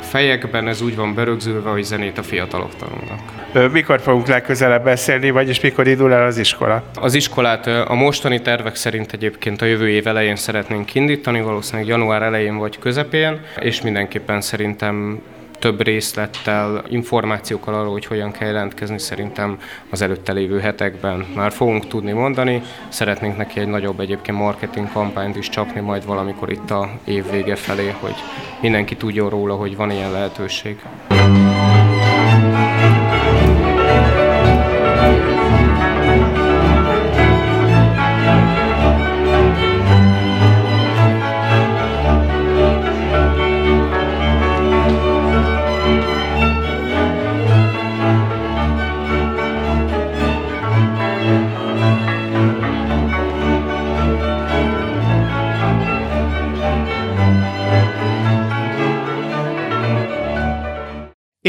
a 0.00 0.02
fejekben 0.02 0.68
ez 0.68 0.82
úgy 0.82 0.96
van 0.96 1.14
berögzülve, 1.14 1.70
hogy 1.70 1.82
zenét 1.82 2.18
a 2.18 2.22
fiatalok 2.22 2.70
tanulnak. 2.76 3.72
Mikor 3.72 4.00
fogunk 4.00 4.26
legközelebb 4.26 4.84
beszélni, 4.84 5.30
vagyis 5.30 5.60
mikor 5.60 5.86
indul 5.86 6.12
el 6.12 6.26
az 6.26 6.38
iskola? 6.38 6.82
Az 6.94 7.14
iskolát 7.14 7.66
a 7.66 7.94
mostani 7.94 8.40
tervek 8.40 8.74
szerint 8.74 9.12
egyébként 9.12 9.62
a 9.62 9.64
jövő 9.64 9.88
év 9.88 10.06
elején 10.06 10.36
szeretnénk 10.36 10.94
indítani, 10.94 11.40
valószínűleg 11.40 11.88
január 11.88 12.22
elején 12.22 12.56
vagy 12.56 12.78
közepén, 12.78 13.40
és 13.60 13.80
mindenképpen 13.80 14.40
szerintem 14.40 15.20
több 15.66 15.82
részlettel, 15.82 16.84
információkkal 16.88 17.74
arról, 17.74 17.92
hogy 17.92 18.06
hogyan 18.06 18.30
kell 18.30 18.46
jelentkezni, 18.46 18.98
szerintem 18.98 19.58
az 19.90 20.02
előtte 20.02 20.32
lévő 20.32 20.58
hetekben 20.60 21.26
már 21.34 21.52
fogunk 21.52 21.86
tudni 21.86 22.12
mondani. 22.12 22.62
Szeretnénk 22.88 23.36
neki 23.36 23.60
egy 23.60 23.68
nagyobb 23.68 24.00
egyébként 24.00 24.38
marketing 24.38 24.92
kampányt 24.92 25.36
is 25.36 25.48
csapni 25.48 25.80
majd 25.80 26.06
valamikor 26.06 26.50
itt 26.50 26.70
a 26.70 26.90
év 27.04 27.30
vége 27.30 27.56
felé, 27.56 27.94
hogy 28.00 28.14
mindenki 28.60 28.96
tudjon 28.96 29.30
róla, 29.30 29.54
hogy 29.54 29.76
van 29.76 29.90
ilyen 29.90 30.12
lehetőség. 30.12 30.78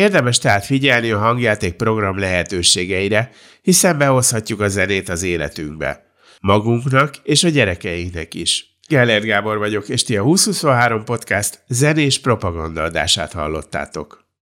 Érdemes 0.07 0.37
tehát 0.37 0.65
figyelni 0.65 1.11
a 1.11 1.17
hangjáték 1.17 1.73
program 1.73 2.19
lehetőségeire, 2.19 3.31
hiszen 3.61 3.97
behozhatjuk 3.97 4.59
a 4.61 4.67
zenét 4.67 5.09
az 5.09 5.23
életünkbe. 5.23 6.05
Magunknak 6.41 7.15
és 7.23 7.43
a 7.43 7.49
gyerekeinknek 7.49 8.33
is. 8.33 8.77
Gellert 8.87 9.23
Gábor 9.23 9.57
vagyok, 9.57 9.89
és 9.89 10.03
ti 10.03 10.17
a 10.17 10.23
2023 10.23 11.03
podcast 11.03 11.63
zenés 11.67 12.19
propaganda 12.19 12.83
adását 12.83 13.31
hallottátok. 13.31 14.26